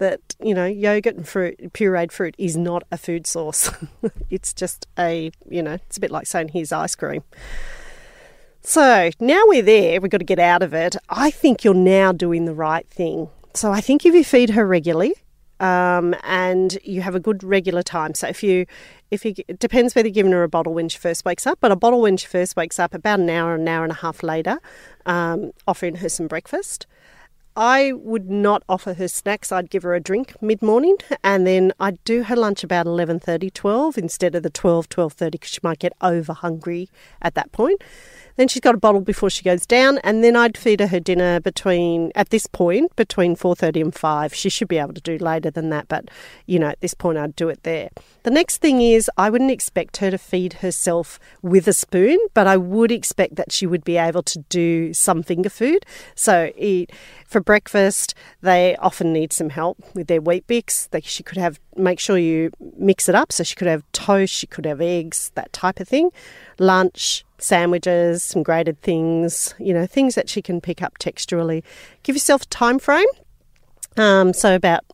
that, 0.00 0.34
you 0.42 0.52
know, 0.52 0.66
yogurt 0.66 1.16
and 1.16 1.28
fruit, 1.28 1.72
pureed 1.72 2.10
fruit 2.10 2.34
is 2.36 2.56
not 2.56 2.82
a 2.90 2.98
food 2.98 3.26
source. 3.26 3.70
it's 4.30 4.52
just 4.52 4.86
a, 4.98 5.30
you 5.48 5.62
know, 5.62 5.74
it's 5.74 5.96
a 5.96 6.00
bit 6.00 6.10
like 6.10 6.26
saying 6.26 6.48
here's 6.48 6.72
ice 6.72 6.96
cream. 6.96 7.22
So 8.62 9.10
now 9.20 9.42
we're 9.46 9.62
there, 9.62 10.00
we've 10.00 10.10
got 10.10 10.18
to 10.18 10.24
get 10.24 10.38
out 10.38 10.62
of 10.62 10.74
it. 10.74 10.96
I 11.08 11.30
think 11.30 11.64
you're 11.64 11.72
now 11.72 12.12
doing 12.12 12.44
the 12.44 12.54
right 12.54 12.86
thing. 12.88 13.28
So 13.54 13.72
I 13.72 13.80
think 13.80 14.04
if 14.04 14.14
you 14.14 14.24
feed 14.24 14.50
her 14.50 14.66
regularly, 14.66 15.14
um, 15.60 16.14
and 16.22 16.78
you 16.82 17.02
have 17.02 17.14
a 17.14 17.20
good 17.20 17.44
regular 17.44 17.82
time. 17.82 18.14
So 18.14 18.26
if 18.26 18.42
you, 18.42 18.64
if 19.10 19.24
you, 19.24 19.34
it 19.46 19.58
depends 19.58 19.94
whether 19.94 20.08
you're 20.08 20.14
giving 20.14 20.32
her 20.32 20.42
a 20.42 20.48
bottle 20.48 20.72
when 20.72 20.88
she 20.88 20.98
first 20.98 21.24
wakes 21.24 21.46
up, 21.46 21.58
but 21.60 21.70
a 21.70 21.76
bottle 21.76 22.00
when 22.00 22.16
she 22.16 22.26
first 22.26 22.56
wakes 22.56 22.78
up, 22.78 22.94
about 22.94 23.20
an 23.20 23.28
hour, 23.28 23.54
an 23.54 23.68
hour 23.68 23.84
and 23.84 23.92
a 23.92 23.96
half 23.96 24.22
later, 24.22 24.58
um, 25.04 25.52
offering 25.68 25.96
her 25.96 26.08
some 26.08 26.26
breakfast. 26.26 26.86
I 27.56 27.92
would 27.92 28.30
not 28.30 28.62
offer 28.68 28.94
her 28.94 29.08
snacks. 29.08 29.50
I'd 29.50 29.70
give 29.70 29.82
her 29.82 29.94
a 29.94 30.00
drink 30.00 30.40
mid-morning 30.40 30.96
and 31.24 31.46
then 31.46 31.72
I'd 31.80 32.02
do 32.04 32.22
her 32.24 32.36
lunch 32.36 32.62
about 32.62 32.86
11:30, 32.86 33.52
12 33.52 33.98
instead 33.98 34.34
of 34.34 34.42
the 34.42 34.50
12, 34.50 34.88
12:30 34.88 35.30
because 35.32 35.50
she 35.50 35.60
might 35.62 35.80
get 35.80 35.92
over 36.00 36.32
hungry 36.32 36.88
at 37.20 37.34
that 37.34 37.52
point. 37.52 37.82
Then 38.36 38.48
she's 38.48 38.60
got 38.60 38.74
a 38.74 38.78
bottle 38.78 39.00
before 39.00 39.30
she 39.30 39.42
goes 39.42 39.64
down, 39.64 39.98
and 40.04 40.22
then 40.22 40.36
I'd 40.36 40.58
feed 40.58 40.80
her 40.80 40.90
her 40.90 41.00
dinner 41.00 41.40
between 41.40 42.10
at 42.14 42.30
this 42.30 42.46
point 42.46 42.94
between 42.96 43.36
four 43.36 43.54
thirty 43.54 43.80
and 43.80 43.94
five. 43.94 44.34
She 44.34 44.50
should 44.50 44.68
be 44.68 44.78
able 44.78 44.92
to 44.94 45.00
do 45.00 45.16
later 45.18 45.50
than 45.50 45.70
that, 45.70 45.88
but 45.88 46.10
you 46.46 46.58
know 46.58 46.68
at 46.68 46.80
this 46.80 46.94
point 46.94 47.16
I'd 47.16 47.36
do 47.36 47.48
it 47.48 47.62
there. 47.62 47.90
The 48.24 48.30
next 48.30 48.58
thing 48.58 48.80
is 48.82 49.10
I 49.16 49.30
wouldn't 49.30 49.50
expect 49.50 49.98
her 49.98 50.10
to 50.10 50.18
feed 50.18 50.54
herself 50.54 51.18
with 51.42 51.66
a 51.68 51.72
spoon, 51.72 52.18
but 52.34 52.46
I 52.46 52.56
would 52.56 52.92
expect 52.92 53.36
that 53.36 53.52
she 53.52 53.66
would 53.66 53.84
be 53.84 53.96
able 53.96 54.22
to 54.24 54.40
do 54.48 54.92
some 54.92 55.22
finger 55.22 55.48
food. 55.48 55.86
So 56.14 56.52
eat 56.56 56.90
for 57.24 57.40
breakfast. 57.40 58.14
They 58.42 58.76
often 58.76 59.12
need 59.12 59.32
some 59.32 59.50
help 59.50 59.78
with 59.94 60.08
their 60.08 60.20
Weet-Bix. 60.20 60.90
They, 60.90 61.00
she 61.00 61.22
could 61.22 61.38
have 61.38 61.60
make 61.76 62.00
sure 62.00 62.18
you 62.18 62.50
mix 62.76 63.08
it 63.08 63.14
up. 63.14 63.32
So 63.32 63.44
she 63.44 63.54
could 63.54 63.68
have 63.68 63.84
toast, 63.92 64.34
she 64.34 64.46
could 64.46 64.66
have 64.66 64.80
eggs, 64.80 65.30
that 65.34 65.52
type 65.52 65.80
of 65.80 65.88
thing. 65.88 66.10
Lunch 66.58 67.24
sandwiches, 67.42 68.22
some 68.22 68.42
grated 68.42 68.80
things, 68.80 69.54
you 69.58 69.72
know, 69.72 69.86
things 69.86 70.14
that 70.14 70.28
she 70.28 70.42
can 70.42 70.60
pick 70.60 70.82
up 70.82 70.98
texturally. 70.98 71.62
Give 72.02 72.16
yourself 72.16 72.42
a 72.42 72.46
time 72.46 72.78
frame. 72.78 73.06
Um, 73.96 74.32
so 74.32 74.54
about 74.54 74.84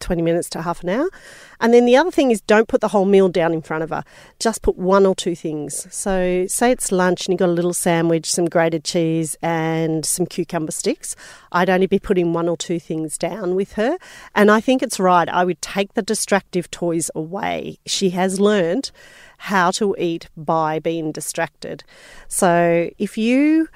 20 0.00 0.22
minutes 0.22 0.48
to 0.50 0.62
half 0.62 0.82
an 0.82 0.90
hour. 0.90 1.08
And 1.60 1.72
then 1.72 1.86
the 1.86 1.96
other 1.96 2.10
thing 2.10 2.30
is 2.30 2.40
don't 2.42 2.68
put 2.68 2.80
the 2.80 2.88
whole 2.88 3.06
meal 3.06 3.28
down 3.28 3.52
in 3.52 3.62
front 3.62 3.82
of 3.82 3.90
her. 3.90 4.04
Just 4.38 4.62
put 4.62 4.76
one 4.76 5.06
or 5.06 5.14
two 5.14 5.34
things. 5.34 5.86
So 5.94 6.46
say 6.48 6.70
it's 6.70 6.92
lunch 6.92 7.26
and 7.26 7.32
you've 7.32 7.38
got 7.38 7.48
a 7.48 7.52
little 7.52 7.72
sandwich, 7.72 8.30
some 8.30 8.46
grated 8.46 8.84
cheese 8.84 9.36
and 9.42 10.04
some 10.04 10.26
cucumber 10.26 10.72
sticks. 10.72 11.16
I'd 11.52 11.70
only 11.70 11.86
be 11.86 11.98
putting 11.98 12.32
one 12.32 12.48
or 12.48 12.56
two 12.56 12.78
things 12.78 13.16
down 13.16 13.54
with 13.54 13.72
her. 13.72 13.96
And 14.34 14.50
I 14.50 14.60
think 14.60 14.82
it's 14.82 15.00
right. 15.00 15.28
I 15.28 15.44
would 15.44 15.62
take 15.62 15.94
the 15.94 16.02
distractive 16.02 16.70
toys 16.70 17.10
away. 17.14 17.78
She 17.86 18.10
has 18.10 18.38
learned 18.38 18.90
how 19.38 19.70
to 19.72 19.94
eat 19.98 20.28
by 20.36 20.78
being 20.78 21.12
distracted. 21.12 21.84
So 22.28 22.90
if 22.98 23.16
you 23.18 23.68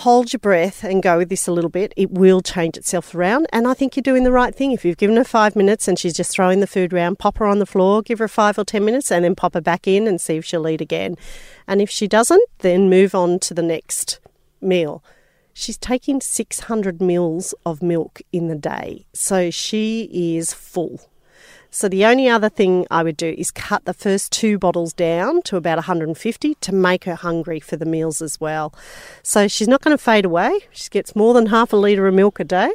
hold 0.00 0.30
your 0.30 0.40
breath 0.40 0.84
and 0.84 1.02
go 1.02 1.16
with 1.16 1.30
this 1.30 1.46
a 1.46 1.52
little 1.52 1.70
bit, 1.70 1.94
it 1.96 2.10
will 2.10 2.42
change 2.42 2.76
itself 2.76 3.14
around. 3.14 3.46
And 3.50 3.66
I 3.66 3.72
think 3.72 3.96
you're 3.96 4.02
doing 4.02 4.24
the 4.24 4.32
right 4.32 4.54
thing. 4.54 4.72
If 4.72 4.84
you've 4.84 4.98
given 4.98 5.16
her 5.16 5.24
five 5.24 5.56
minutes 5.56 5.88
and 5.88 5.98
she's 5.98 6.12
just 6.12 6.30
throwing 6.30 6.60
the 6.60 6.66
food 6.66 6.92
around, 6.92 7.18
pop 7.18 7.38
her 7.38 7.46
on 7.46 7.60
the 7.60 7.66
floor, 7.66 8.02
give 8.02 8.18
her 8.18 8.28
five 8.28 8.58
or 8.58 8.64
10 8.64 8.84
minutes, 8.84 9.10
and 9.10 9.24
then 9.24 9.34
pop 9.34 9.54
her 9.54 9.60
back 9.62 9.88
in 9.88 10.06
and 10.06 10.20
see 10.20 10.36
if 10.36 10.44
she'll 10.44 10.68
eat 10.68 10.82
again. 10.82 11.16
And 11.66 11.80
if 11.80 11.88
she 11.88 12.06
doesn't, 12.06 12.44
then 12.58 12.90
move 12.90 13.14
on 13.14 13.38
to 13.40 13.54
the 13.54 13.62
next 13.62 14.20
meal. 14.60 15.02
She's 15.54 15.78
taking 15.78 16.20
600 16.20 17.00
mils 17.00 17.54
of 17.64 17.82
milk 17.82 18.20
in 18.30 18.48
the 18.48 18.54
day, 18.54 19.06
so 19.14 19.50
she 19.50 20.10
is 20.12 20.52
full. 20.52 21.00
So 21.76 21.90
the 21.90 22.06
only 22.06 22.26
other 22.26 22.48
thing 22.48 22.86
I 22.90 23.02
would 23.02 23.18
do 23.18 23.34
is 23.36 23.50
cut 23.50 23.84
the 23.84 23.92
first 23.92 24.32
two 24.32 24.58
bottles 24.58 24.94
down 24.94 25.42
to 25.42 25.58
about 25.58 25.76
150 25.76 26.54
to 26.54 26.74
make 26.74 27.04
her 27.04 27.14
hungry 27.14 27.60
for 27.60 27.76
the 27.76 27.84
meals 27.84 28.22
as 28.22 28.40
well. 28.40 28.72
So 29.22 29.46
she's 29.46 29.68
not 29.68 29.82
going 29.82 29.94
to 29.94 30.02
fade 30.02 30.24
away. 30.24 30.58
She 30.70 30.88
gets 30.88 31.14
more 31.14 31.34
than 31.34 31.44
half 31.46 31.74
a 31.74 31.76
litre 31.76 32.06
of 32.06 32.14
milk 32.14 32.40
a 32.40 32.44
day. 32.44 32.70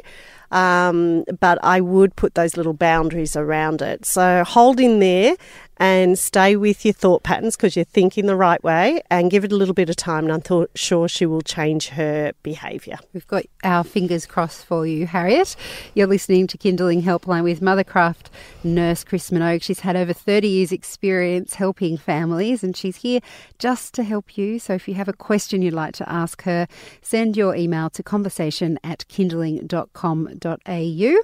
Um, 0.52 1.24
but 1.40 1.58
I 1.64 1.80
would 1.80 2.14
put 2.14 2.36
those 2.36 2.56
little 2.56 2.74
boundaries 2.74 3.34
around 3.34 3.82
it. 3.82 4.04
So 4.04 4.44
hold 4.44 4.78
in 4.78 5.00
there 5.00 5.34
and 5.82 6.16
stay 6.16 6.54
with 6.54 6.84
your 6.84 6.94
thought 6.94 7.24
patterns 7.24 7.56
because 7.56 7.74
you're 7.74 7.84
thinking 7.84 8.26
the 8.26 8.36
right 8.36 8.62
way 8.62 9.02
and 9.10 9.32
give 9.32 9.42
it 9.42 9.50
a 9.50 9.56
little 9.56 9.74
bit 9.74 9.90
of 9.90 9.96
time 9.96 10.22
and 10.22 10.32
I'm 10.32 10.40
th- 10.40 10.68
sure 10.76 11.08
she 11.08 11.26
will 11.26 11.40
change 11.40 11.88
her 11.88 12.30
behaviour. 12.44 12.98
We've 13.12 13.26
got 13.26 13.46
our 13.64 13.82
fingers 13.82 14.24
crossed 14.24 14.64
for 14.64 14.86
you, 14.86 15.08
Harriet. 15.08 15.56
You're 15.94 16.06
listening 16.06 16.46
to 16.46 16.56
Kinderling 16.56 17.02
Helpline 17.02 17.42
with 17.42 17.60
Mothercraft 17.60 18.26
nurse 18.62 19.02
Chris 19.02 19.30
Minogue. 19.30 19.60
She's 19.60 19.80
had 19.80 19.96
over 19.96 20.12
30 20.12 20.46
years' 20.46 20.70
experience 20.70 21.54
helping 21.54 21.96
families 21.96 22.62
and 22.62 22.76
she's 22.76 22.98
here 22.98 23.18
just 23.58 23.92
to 23.94 24.04
help 24.04 24.38
you. 24.38 24.60
So 24.60 24.74
if 24.74 24.86
you 24.86 24.94
have 24.94 25.08
a 25.08 25.12
question 25.12 25.62
you'd 25.62 25.74
like 25.74 25.94
to 25.94 26.08
ask 26.08 26.42
her, 26.42 26.68
send 27.00 27.36
your 27.36 27.56
email 27.56 27.90
to 27.90 28.04
conversation 28.04 28.78
at 28.84 29.04
kinderling.com.au. 29.08 31.22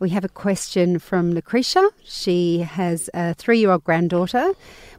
We 0.00 0.10
have 0.10 0.24
a 0.24 0.28
question 0.28 1.00
from 1.00 1.32
Lucretia. 1.32 1.90
She 2.04 2.60
has 2.60 3.10
a 3.12 3.34
three 3.34 3.58
year 3.58 3.72
old 3.72 3.82
granddaughter. 3.88 4.52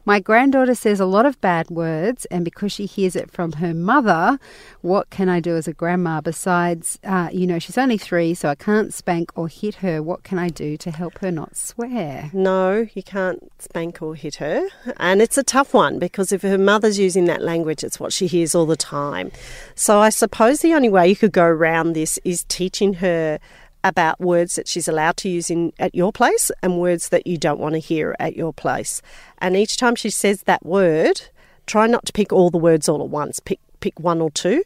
My 0.04 0.18
granddaughter 0.18 0.74
says 0.74 0.98
a 0.98 1.06
lot 1.06 1.24
of 1.24 1.40
bad 1.40 1.70
words, 1.70 2.24
and 2.24 2.44
because 2.44 2.72
she 2.72 2.86
hears 2.86 3.14
it 3.14 3.30
from 3.30 3.52
her 3.52 3.72
mother, 3.72 4.40
what 4.80 5.10
can 5.10 5.28
I 5.28 5.38
do 5.38 5.54
as 5.54 5.68
a 5.68 5.72
grandma? 5.72 6.20
Besides, 6.20 6.98
uh, 7.04 7.28
you 7.32 7.46
know, 7.46 7.60
she's 7.60 7.78
only 7.78 7.98
three, 7.98 8.34
so 8.34 8.48
I 8.48 8.56
can't 8.56 8.92
spank 8.92 9.30
or 9.36 9.46
hit 9.46 9.76
her. 9.76 10.02
What 10.02 10.24
can 10.24 10.40
I 10.40 10.48
do 10.48 10.76
to 10.78 10.90
help 10.90 11.18
her 11.18 11.30
not 11.30 11.56
swear? 11.56 12.30
No, 12.32 12.88
you 12.92 13.04
can't 13.04 13.52
spank 13.62 14.02
or 14.02 14.16
hit 14.16 14.36
her. 14.36 14.66
And 14.96 15.22
it's 15.22 15.38
a 15.38 15.44
tough 15.44 15.72
one 15.72 16.00
because 16.00 16.32
if 16.32 16.42
her 16.42 16.58
mother's 16.58 16.98
using 16.98 17.26
that 17.26 17.42
language, 17.42 17.84
it's 17.84 18.00
what 18.00 18.12
she 18.12 18.26
hears 18.26 18.56
all 18.56 18.66
the 18.66 18.76
time. 18.76 19.30
So 19.76 20.00
I 20.00 20.08
suppose 20.08 20.62
the 20.62 20.74
only 20.74 20.88
way 20.88 21.06
you 21.06 21.14
could 21.14 21.32
go 21.32 21.44
around 21.44 21.92
this 21.92 22.18
is 22.24 22.44
teaching 22.48 22.94
her 22.94 23.38
about 23.82 24.20
words 24.20 24.56
that 24.56 24.68
she's 24.68 24.88
allowed 24.88 25.16
to 25.18 25.28
use 25.28 25.50
in 25.50 25.72
at 25.78 25.94
your 25.94 26.12
place 26.12 26.50
and 26.62 26.78
words 26.78 27.08
that 27.08 27.26
you 27.26 27.38
don't 27.38 27.60
want 27.60 27.74
to 27.74 27.78
hear 27.78 28.14
at 28.18 28.36
your 28.36 28.52
place. 28.52 29.00
And 29.38 29.56
each 29.56 29.76
time 29.76 29.94
she 29.94 30.10
says 30.10 30.42
that 30.42 30.64
word, 30.64 31.22
try 31.66 31.86
not 31.86 32.04
to 32.06 32.12
pick 32.12 32.32
all 32.32 32.50
the 32.50 32.58
words 32.58 32.88
all 32.88 33.02
at 33.02 33.08
once. 33.08 33.40
Pick 33.40 33.60
pick 33.80 33.98
one 33.98 34.20
or 34.20 34.30
two. 34.30 34.62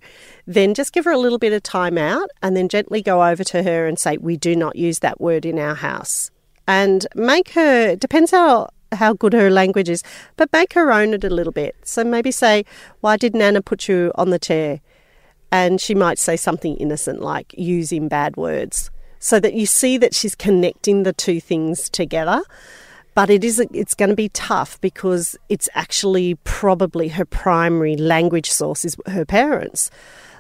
Then 0.47 0.75
just 0.75 0.93
give 0.93 1.05
her 1.05 1.13
a 1.13 1.19
little 1.19 1.39
bit 1.39 1.53
of 1.53 1.63
time 1.63 1.97
out 1.97 2.29
and 2.43 2.57
then 2.57 2.69
gently 2.69 3.01
go 3.01 3.25
over 3.25 3.45
to 3.45 3.63
her 3.63 3.87
and 3.87 3.99
say, 3.99 4.17
We 4.17 4.37
do 4.37 4.57
not 4.57 4.77
use 4.77 4.99
that 5.01 5.21
word 5.21 5.47
in 5.47 5.59
our 5.59 5.77
house. 5.77 6.31
And 6.67 7.07
make 7.15 7.51
her 7.51 7.95
depends 7.97 8.31
how 8.31 8.71
how 8.93 9.13
good 9.13 9.33
her 9.33 9.51
language 9.51 9.89
is, 9.89 10.03
but 10.37 10.53
make 10.53 10.73
her 10.75 10.93
own 10.93 11.15
it 11.15 11.25
a 11.25 11.31
little 11.31 11.53
bit. 11.53 11.77
So 11.85 12.05
maybe 12.05 12.31
say, 12.31 12.65
Why 13.01 13.17
did 13.17 13.35
Nana 13.35 13.63
put 13.63 13.89
you 13.89 14.13
on 14.17 14.31
the 14.31 14.39
chair? 14.39 14.81
And 15.53 15.81
she 15.81 15.95
might 15.95 16.19
say 16.19 16.37
something 16.37 16.77
innocent 16.79 17.23
like 17.23 17.55
using 17.57 18.09
bad 18.09 18.37
words 18.37 18.91
so 19.25 19.41
that 19.41 19.55
you 19.55 19.65
see 19.65 19.97
that 19.97 20.15
she's 20.15 20.35
connecting 20.35 21.03
the 21.03 21.13
two 21.15 21.41
things 21.41 21.89
together. 21.89 22.43
But 23.15 23.31
it 23.31 23.43
is 23.43 23.59
it's 23.73 23.95
going 23.95 24.11
to 24.11 24.15
be 24.17 24.29
tough 24.29 24.79
because 24.83 25.35
it's 25.49 25.67
actually 25.75 26.35
probably 26.45 27.09
her 27.09 27.25
primary 27.25 27.97
language 27.97 28.51
source 28.51 28.85
is 28.85 28.97
her 29.07 29.25
parents. 29.25 29.91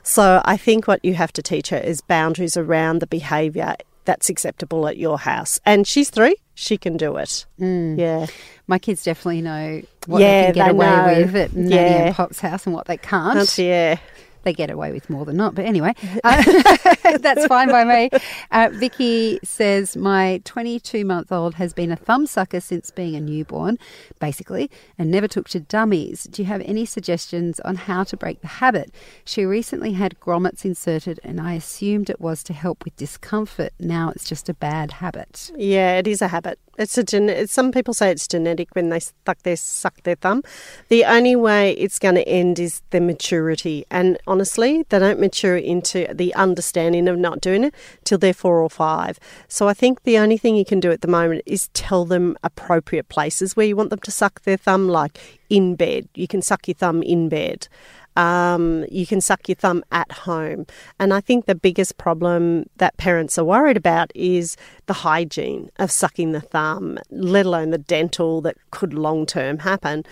So 0.03 0.43
I 0.45 0.59
think 0.59 0.87
what 0.87 1.03
you 1.03 1.15
have 1.15 1.33
to 1.33 1.43
teach 1.43 1.71
her 1.71 1.79
is 1.79 2.03
boundaries 2.03 2.59
around 2.59 2.99
the 2.99 3.07
behaviour 3.07 3.75
that's 4.05 4.29
acceptable 4.29 4.87
at 4.87 4.99
your 4.99 5.19
house. 5.19 5.59
And 5.65 5.87
she's 5.87 6.11
three, 6.11 6.37
she 6.55 6.77
can 6.77 6.99
do 6.99 7.17
it. 7.17 7.47
Mm. 7.59 7.99
Yeah. 7.99 8.27
My 8.67 8.79
kids 8.79 9.03
definitely 9.03 9.41
know 9.41 9.81
what 10.05 10.21
Yeah, 10.21 10.41
they 10.41 10.45
can 10.49 10.55
get 10.55 10.65
they 10.67 10.71
away 10.73 10.87
know. 10.87 11.23
with 11.23 11.37
at 11.37 11.53
Nanny 11.55 11.75
Yeah. 11.75 12.07
and 12.09 12.15
Pop's 12.15 12.41
house 12.41 12.67
and 12.67 12.75
what 12.75 12.85
they 12.87 12.99
can't. 12.99 13.35
That's, 13.39 13.59
yeah. 13.59 13.97
They 14.45 14.53
get 14.53 14.71
away 14.71 14.93
with 14.93 15.11
more 15.11 15.25
than 15.25 15.37
not. 15.37 15.55
But 15.55 15.65
anyway, 15.65 15.95
uh, 16.25 16.43
that's 17.19 17.47
fine 17.47 17.69
by 17.69 17.85
me. 17.85 18.11
Uh, 18.51 18.71
Vicky 18.73 19.41
says, 19.43 19.97
My 19.97 20.41
22 20.45 21.05
month 21.05 21.33
old 21.33 21.55
has 21.55 21.73
been 21.73 21.91
a 21.91 21.97
thumb 21.97 22.27
sucker 22.27 22.61
since 22.61 22.91
being 22.91 23.17
a 23.17 23.21
newborn, 23.21 23.79
basically, 24.21 24.71
and 24.99 25.11
never 25.11 25.29
took 25.29 25.49
to 25.51 25.61
dummies. 25.61 26.25
Do 26.25 26.43
you 26.43 26.47
have 26.47 26.61
any 26.63 26.85
suggestions 26.85 27.61
on 27.61 27.77
how 27.77 28.05
to 28.05 28.17
break 28.17 28.41
the 28.41 28.47
habit? 28.47 28.93
She 29.25 29.45
recently 29.45 29.93
had 29.93 30.21
grommets 30.21 30.65
inserted, 30.65 31.21
and 31.25 31.41
I 31.41 31.55
assumed 31.55 32.11
it 32.11 32.21
was 32.21 32.43
to 32.45 32.53
help 32.53 32.85
with 32.85 32.97
discomfort. 32.97 33.73
Now 33.79 34.11
it's 34.11 34.29
just 34.29 34.49
a 34.49 34.55
bad 34.55 34.93
habit. 34.93 35.51
Yeah, 35.57 35.99
it 35.99 36.07
is 36.07 36.23
a 36.23 36.29
habit. 36.29 36.59
It's 36.79 36.99
a 36.99 37.05
gen- 37.05 37.47
some 37.47 37.73
people 37.73 37.95
say 37.95 38.11
it's 38.11 38.27
genetic 38.27 38.75
when 38.75 38.89
they 38.89 39.01
suck 39.01 39.43
their 39.43 39.57
suck 39.57 40.03
their 40.03 40.17
thumb. 40.17 40.43
The 40.89 41.05
only 41.05 41.37
way 41.37 41.73
it's 41.73 41.99
going 41.99 42.17
to 42.17 42.29
end 42.29 42.59
is 42.59 42.83
their 42.91 43.01
maturity, 43.01 43.87
and 43.91 44.19
honestly, 44.27 44.85
they 44.89 44.99
don't 44.99 45.21
mature 45.21 45.57
into 45.57 46.07
the 46.13 46.35
understanding 46.35 47.09
of 47.09 47.19
not 47.19 47.41
doing 47.41 47.65
it 47.65 47.75
till 48.05 48.19
they're 48.19 48.35
four 48.35 48.61
or 48.61 48.71
five. 48.71 49.19
So 49.49 49.69
I 49.69 49.75
think 49.75 50.03
the 50.03 50.19
only 50.19 50.37
thing 50.37 50.57
you 50.57 50.65
can 50.65 50.81
do 50.81 50.91
at 50.91 51.03
the 51.03 51.09
moment 51.09 51.43
is 51.47 51.69
tell 51.75 52.05
them 52.05 52.37
appropriate 52.43 53.09
places 53.09 53.57
where 53.57 53.67
you 53.67 53.77
want 53.77 53.91
them 53.91 54.01
to 54.01 54.11
suck 54.11 54.43
their 54.43 54.57
thumb, 54.57 54.89
like 54.89 55.19
in 55.49 55.77
bed. 55.77 56.09
You 56.15 56.27
can 56.27 56.43
suck 56.43 56.67
your 56.67 56.75
thumb 56.75 57.03
in 57.03 57.29
bed. 57.29 57.69
Um, 58.17 58.85
you 58.91 59.07
can 59.07 59.21
suck 59.21 59.49
your 59.49 59.57
thumb 59.57 59.85
at 59.91 60.11
home. 60.13 60.67
And 60.99 61.13
I 61.13 61.21
think 61.21 61.47
the 61.47 61.55
biggest 61.55 61.99
problem 61.99 62.69
that 62.77 62.97
parents 62.97 63.39
are 63.39 63.45
worried 63.45 63.77
about 63.77 64.13
is 64.15 64.57
the 64.87 64.93
hygiene 64.93 65.71
of 65.79 65.91
sucking 65.91 66.33
the 66.33 66.41
thumb, 66.41 66.99
let 67.11 67.47
alone 67.47 67.71
the 67.71 67.79
dental 67.79 68.41
that 68.43 68.57
could 68.71 68.95
long 68.95 69.27
term 69.27 69.61
happen. 69.61 70.05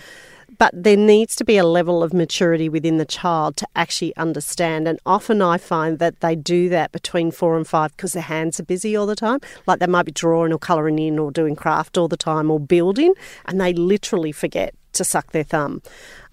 But 0.59 0.71
there 0.83 0.97
needs 0.97 1.35
to 1.37 1.43
be 1.43 1.57
a 1.57 1.65
level 1.65 2.03
of 2.03 2.13
maturity 2.13 2.69
within 2.69 2.97
the 2.97 3.05
child 3.05 3.57
to 3.57 3.67
actually 3.75 4.15
understand. 4.17 4.87
And 4.87 4.99
often 5.05 5.41
I 5.41 5.57
find 5.57 5.99
that 5.99 6.19
they 6.19 6.35
do 6.35 6.69
that 6.69 6.91
between 6.91 7.31
four 7.31 7.57
and 7.57 7.67
five 7.67 7.95
because 7.95 8.13
their 8.13 8.23
hands 8.23 8.59
are 8.59 8.63
busy 8.63 8.95
all 8.95 9.05
the 9.05 9.15
time. 9.15 9.39
Like 9.65 9.79
they 9.79 9.87
might 9.87 10.05
be 10.05 10.11
drawing 10.11 10.53
or 10.53 10.59
colouring 10.59 10.99
in 10.99 11.17
or 11.17 11.31
doing 11.31 11.55
craft 11.55 11.97
all 11.97 12.07
the 12.07 12.17
time 12.17 12.51
or 12.51 12.59
building, 12.59 13.13
and 13.45 13.59
they 13.59 13.73
literally 13.73 14.31
forget 14.31 14.75
to 14.93 15.03
suck 15.03 15.31
their 15.31 15.43
thumb. 15.43 15.81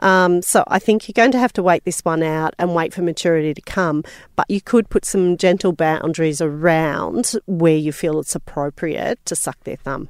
Um, 0.01 0.43
so 0.43 0.65
I 0.67 0.79
think 0.79 1.09
you're 1.09 1.15
going 1.15 1.33
to 1.33 1.39
have 1.39 1.53
to 1.55 1.63
wait 1.63 1.85
this 1.85 2.01
one 2.01 2.23
out 2.23 2.55
and 2.59 2.75
wait 2.75 2.95
for 2.95 3.03
maturity 3.03 3.55
to 3.55 3.63
come. 3.63 4.05
But 4.37 4.51
you 4.51 4.61
could 4.61 4.89
put 4.89 5.05
some 5.05 5.37
gentle 5.37 5.73
boundaries 5.73 6.41
around 6.41 7.33
where 7.47 7.77
you 7.77 7.93
feel 7.93 8.21
it's 8.21 8.35
appropriate 8.35 9.25
to 9.27 9.37
suck 9.37 9.61
their 9.65 9.77
thumb. 9.77 10.09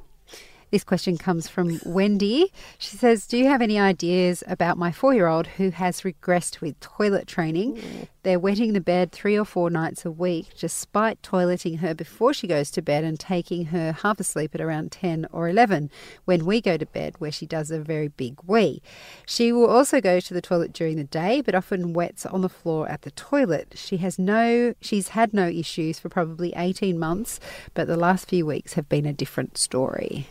This 0.71 0.85
question 0.85 1.17
comes 1.17 1.49
from 1.49 1.81
Wendy. 1.85 2.53
She 2.77 2.95
says, 2.95 3.27
Do 3.27 3.37
you 3.37 3.47
have 3.47 3.61
any 3.61 3.77
ideas 3.77 4.41
about 4.47 4.77
my 4.77 4.89
four 4.93 5.13
year 5.13 5.27
old 5.27 5.47
who 5.47 5.71
has 5.71 6.01
regressed 6.01 6.61
with 6.61 6.79
toilet 6.79 7.27
training? 7.27 8.07
They're 8.23 8.39
wetting 8.39 8.71
the 8.71 8.79
bed 8.79 9.11
three 9.11 9.37
or 9.37 9.43
four 9.43 9.69
nights 9.69 10.05
a 10.05 10.11
week, 10.11 10.53
despite 10.57 11.21
toileting 11.23 11.79
her 11.79 11.93
before 11.93 12.33
she 12.33 12.47
goes 12.47 12.71
to 12.71 12.81
bed 12.81 13.03
and 13.03 13.19
taking 13.19 13.65
her 13.65 13.91
half 13.91 14.21
asleep 14.21 14.55
at 14.55 14.61
around 14.61 14.93
10 14.93 15.27
or 15.33 15.49
11 15.49 15.91
when 16.23 16.45
we 16.45 16.61
go 16.61 16.77
to 16.77 16.85
bed, 16.85 17.15
where 17.17 17.33
she 17.33 17.45
does 17.45 17.69
a 17.69 17.79
very 17.79 18.07
big 18.07 18.39
wee. 18.45 18.81
She 19.25 19.51
will 19.51 19.69
also 19.69 19.99
go 19.99 20.21
to 20.21 20.33
the 20.33 20.41
toilet 20.41 20.71
during 20.71 20.95
the 20.95 21.03
day, 21.03 21.41
but 21.41 21.53
often 21.53 21.91
wets 21.91 22.25
on 22.25 22.41
the 22.41 22.47
floor 22.47 22.87
at 22.87 23.01
the 23.01 23.11
toilet. 23.11 23.73
She 23.75 23.97
has 23.97 24.17
no, 24.17 24.73
she's 24.79 25.09
had 25.09 25.33
no 25.33 25.47
issues 25.47 25.99
for 25.99 26.07
probably 26.07 26.53
18 26.55 26.97
months, 26.97 27.41
but 27.73 27.87
the 27.87 27.97
last 27.97 28.29
few 28.29 28.45
weeks 28.45 28.75
have 28.75 28.87
been 28.87 29.05
a 29.05 29.11
different 29.11 29.57
story. 29.57 30.27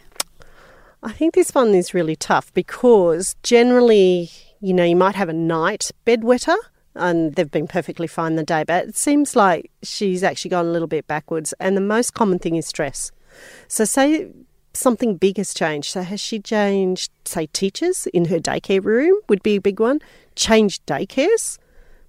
I 1.02 1.12
think 1.12 1.34
this 1.34 1.54
one 1.54 1.74
is 1.74 1.94
really 1.94 2.16
tough 2.16 2.52
because 2.52 3.34
generally, 3.42 4.30
you 4.60 4.74
know, 4.74 4.84
you 4.84 4.96
might 4.96 5.14
have 5.14 5.30
a 5.30 5.34
night 5.34 5.90
bedwetter 6.06 6.56
and 6.94 7.34
they've 7.34 7.50
been 7.50 7.68
perfectly 7.68 8.06
fine 8.06 8.36
the 8.36 8.42
day, 8.42 8.64
but 8.64 8.88
it 8.88 8.96
seems 8.96 9.34
like 9.34 9.70
she's 9.82 10.22
actually 10.22 10.50
gone 10.50 10.66
a 10.66 10.70
little 10.70 10.88
bit 10.88 11.06
backwards. 11.06 11.54
And 11.58 11.76
the 11.76 11.80
most 11.80 12.12
common 12.12 12.38
thing 12.38 12.56
is 12.56 12.66
stress. 12.66 13.12
So, 13.68 13.84
say 13.84 14.30
something 14.74 15.16
big 15.16 15.38
has 15.38 15.54
changed. 15.54 15.90
So, 15.90 16.02
has 16.02 16.20
she 16.20 16.38
changed, 16.38 17.10
say, 17.24 17.46
teachers 17.46 18.06
in 18.08 18.26
her 18.26 18.38
daycare 18.38 18.84
room? 18.84 19.18
Would 19.28 19.42
be 19.42 19.56
a 19.56 19.60
big 19.60 19.80
one. 19.80 20.00
Changed 20.34 20.84
daycares? 20.84 21.58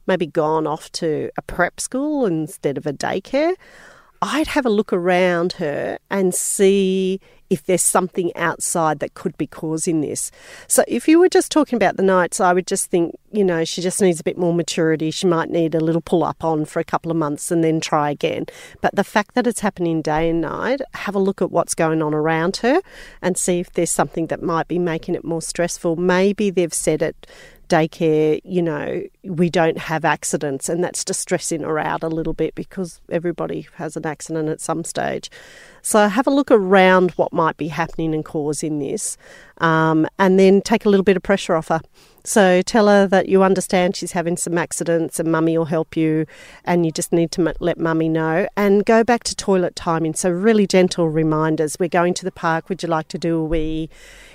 Maybe 0.08 0.26
gone 0.28 0.68
off 0.68 0.92
to 0.94 1.30
a 1.38 1.42
prep 1.42 1.80
school 1.80 2.26
instead 2.26 2.78
of 2.78 2.86
a 2.86 2.92
daycare. 2.92 3.54
I'd 4.22 4.48
have 4.48 4.66
a 4.66 4.70
look 4.70 4.94
around 4.94 5.54
her 5.54 5.98
and 6.12 6.34
see 6.36 7.20
if 7.50 7.66
there's 7.66 7.84
something 7.84 8.34
outside 8.38 9.00
that 9.00 9.14
could 9.14 9.36
be 9.38 9.48
causing 9.48 10.00
this. 10.00 10.32
So, 10.68 10.86
if 10.88 11.08
you 11.08 11.20
were 11.20 11.28
just 11.28 11.52
talking 11.52 11.76
about 11.76 11.98
the 11.98 12.04
nights, 12.04 12.40
I 12.40 12.54
would 12.54 12.68
just 12.68 12.90
think, 12.90 13.16
you 13.32 13.44
know, 13.44 13.66
she 13.66 13.82
just 13.82 14.02
needs 14.02 14.22
a 14.22 14.24
bit 14.24 14.38
more 14.38 14.54
maturity. 14.54 15.12
She 15.12 15.28
might 15.28 15.50
need 15.50 15.76
a 15.76 15.82
little 15.82 16.02
pull 16.02 16.24
up 16.24 16.44
on 16.46 16.64
for 16.66 16.80
a 16.80 16.86
couple 16.86 17.12
of 17.12 17.18
months 17.18 17.52
and 17.52 17.64
then 17.64 17.82
try 17.82 18.10
again. 18.10 18.46
But 18.80 18.96
the 18.96 19.04
fact 19.04 19.34
that 19.36 19.48
it's 19.48 19.60
happening 19.60 20.02
day 20.02 20.30
and 20.30 20.40
night, 20.40 20.82
have 20.94 21.16
a 21.16 21.20
look 21.20 21.42
at 21.42 21.52
what's 21.52 21.76
going 21.76 22.02
on 22.02 22.14
around 22.14 22.58
her 22.58 22.80
and 23.22 23.38
see 23.38 23.60
if 23.60 23.74
there's 23.74 23.92
something 23.92 24.28
that 24.28 24.42
might 24.42 24.68
be 24.68 24.80
making 24.80 25.16
it 25.16 25.26
more 25.26 25.42
stressful. 25.42 25.98
Maybe 25.98 26.52
they've 26.52 26.74
said 26.74 27.02
it 27.02 27.28
daycare, 27.72 28.42
you 28.44 28.62
know, 28.62 29.02
we 29.24 29.50
don't 29.50 29.78
have 29.78 30.06
accidents, 30.06 30.70
and 30.70 30.84
that's 30.84 31.04
distressing 31.04 31.32
stressing 31.32 31.62
her 31.62 31.80
out 31.80 32.04
a 32.04 32.08
little 32.08 32.34
bit 32.34 32.54
because 32.56 33.02
everybody 33.10 33.68
has 33.76 33.96
an 33.96 34.06
accident 34.06 34.50
at 34.50 34.60
some 34.60 34.84
stage. 34.84 35.32
So 35.82 36.08
have 36.08 36.28
a 36.28 36.30
look 36.30 36.52
around 36.52 37.12
what 37.12 37.34
might 37.34 37.58
be 37.58 37.70
happening 37.70 38.14
and 38.14 38.24
causing 38.24 38.80
this, 38.80 39.18
um, 39.60 40.08
and 40.20 40.38
then 40.38 40.62
take 40.62 40.86
a 40.86 40.90
little 40.90 41.04
bit 41.04 41.18
of 41.18 41.24
pressure 41.24 41.56
off 41.56 41.70
her. 41.70 41.82
So 42.24 42.62
tell 42.62 42.88
her 42.88 43.08
that 43.08 43.30
you 43.30 43.42
understand 43.42 43.96
she's 43.96 44.12
having 44.12 44.38
some 44.38 44.58
accidents 44.58 45.20
and 45.20 45.32
mummy 45.32 45.58
will 45.58 45.66
help 45.66 45.98
you, 45.98 46.26
and 46.66 46.86
you 46.86 46.92
just 46.92 47.12
need 47.12 47.32
to 47.32 47.54
let 47.60 47.80
mummy 47.80 48.10
know. 48.10 48.48
And 48.56 48.86
go 48.86 49.04
back 49.04 49.24
to 49.24 49.36
toilet 49.36 49.76
timing. 49.76 50.14
So, 50.14 50.30
really 50.30 50.68
gentle 50.68 51.10
reminders. 51.10 51.78
We're 51.80 51.90
going 51.90 52.14
to 52.16 52.26
the 52.26 52.32
park. 52.32 52.70
Would 52.70 52.84
you 52.84 52.90
like 52.90 53.08
to 53.08 53.18
do 53.18 53.40
a 53.40 53.44
wee? 53.44 53.90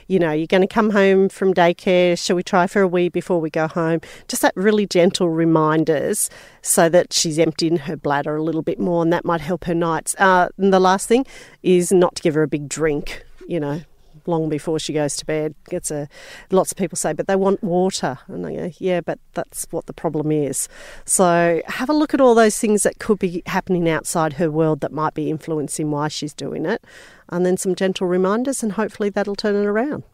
You 0.09 0.19
know, 0.19 0.33
you're 0.33 0.47
going 0.47 0.63
to 0.63 0.67
come 0.67 0.91
home 0.91 1.29
from 1.29 1.53
daycare. 1.53 2.19
Shall 2.19 2.37
we 2.37 2.43
try 2.43 2.67
for 2.67 2.83
a 2.83 2.89
wee 2.89 3.09
before 3.09 3.41
we 3.41 3.51
go 3.51 3.67
home? 3.67 4.01
Just 4.29 4.43
that 4.43 4.53
really 4.57 4.87
gentle 4.87 5.29
reminders 5.29 6.31
so 6.63 6.89
that 6.89 7.13
she's 7.13 7.39
emptying 7.39 7.79
her 7.79 7.97
bladder 7.97 8.37
a 8.37 8.43
little 8.43 8.63
bit 8.63 8.79
more, 8.79 9.03
and 9.03 9.13
that 9.13 9.25
might 9.25 9.41
help 9.41 9.65
her 9.65 9.75
nights. 9.75 10.15
Uh, 10.19 10.49
and 10.59 10.73
the 10.73 10.81
last 10.81 11.09
thing 11.09 11.27
is 11.63 11.93
not 11.93 12.15
to 12.17 12.23
give 12.23 12.35
her 12.35 12.43
a 12.43 12.49
big 12.49 12.69
drink, 12.69 13.25
you 13.49 13.59
know 13.61 13.83
long 14.29 14.49
before 14.49 14.79
she 14.79 14.93
goes 14.93 15.17
to 15.17 15.27
bed. 15.27 15.55
Gets 15.69 15.91
a 15.91 16.09
lots 16.51 16.73
of 16.73 16.79
people 16.79 16.97
say, 16.97 17.13
but 17.13 17.27
they 17.27 17.37
want 17.37 17.63
water, 17.63 18.19
and 18.29 18.45
go, 18.45 18.71
yeah, 18.79 19.01
but 19.01 19.19
that's 19.35 19.67
what 19.71 19.87
the 19.87 19.93
problem 19.93 20.31
is. 20.31 20.69
So 21.05 21.63
have 21.67 21.89
a 21.89 21.95
look 21.95 22.15
at 22.15 22.21
all 22.21 22.35
those 22.35 22.59
things 22.59 22.83
that 22.83 22.99
could 22.99 23.19
be 23.19 23.43
happening 23.47 23.89
outside 23.89 24.35
her 24.35 24.51
world 24.51 24.81
that 24.81 24.93
might 24.93 25.15
be 25.15 25.31
influencing 25.31 25.91
why 25.91 26.09
she's 26.09 26.35
doing 26.35 26.67
it, 26.67 26.85
and 27.29 27.45
then 27.45 27.57
some 27.57 27.75
gentle 27.75 28.07
reminders, 28.07 28.63
and 28.63 28.73
hopefully 28.73 29.11
that'll 29.11 29.37
turn 29.37 29.57
it 29.57 29.67
around. 29.67 30.05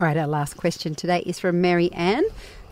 All 0.00 0.06
right, 0.08 0.16
our 0.16 0.26
last 0.26 0.56
question 0.56 0.94
today 0.94 1.20
is 1.20 1.38
from 1.38 1.60
Mary 1.60 1.92
Ann. 1.92 2.24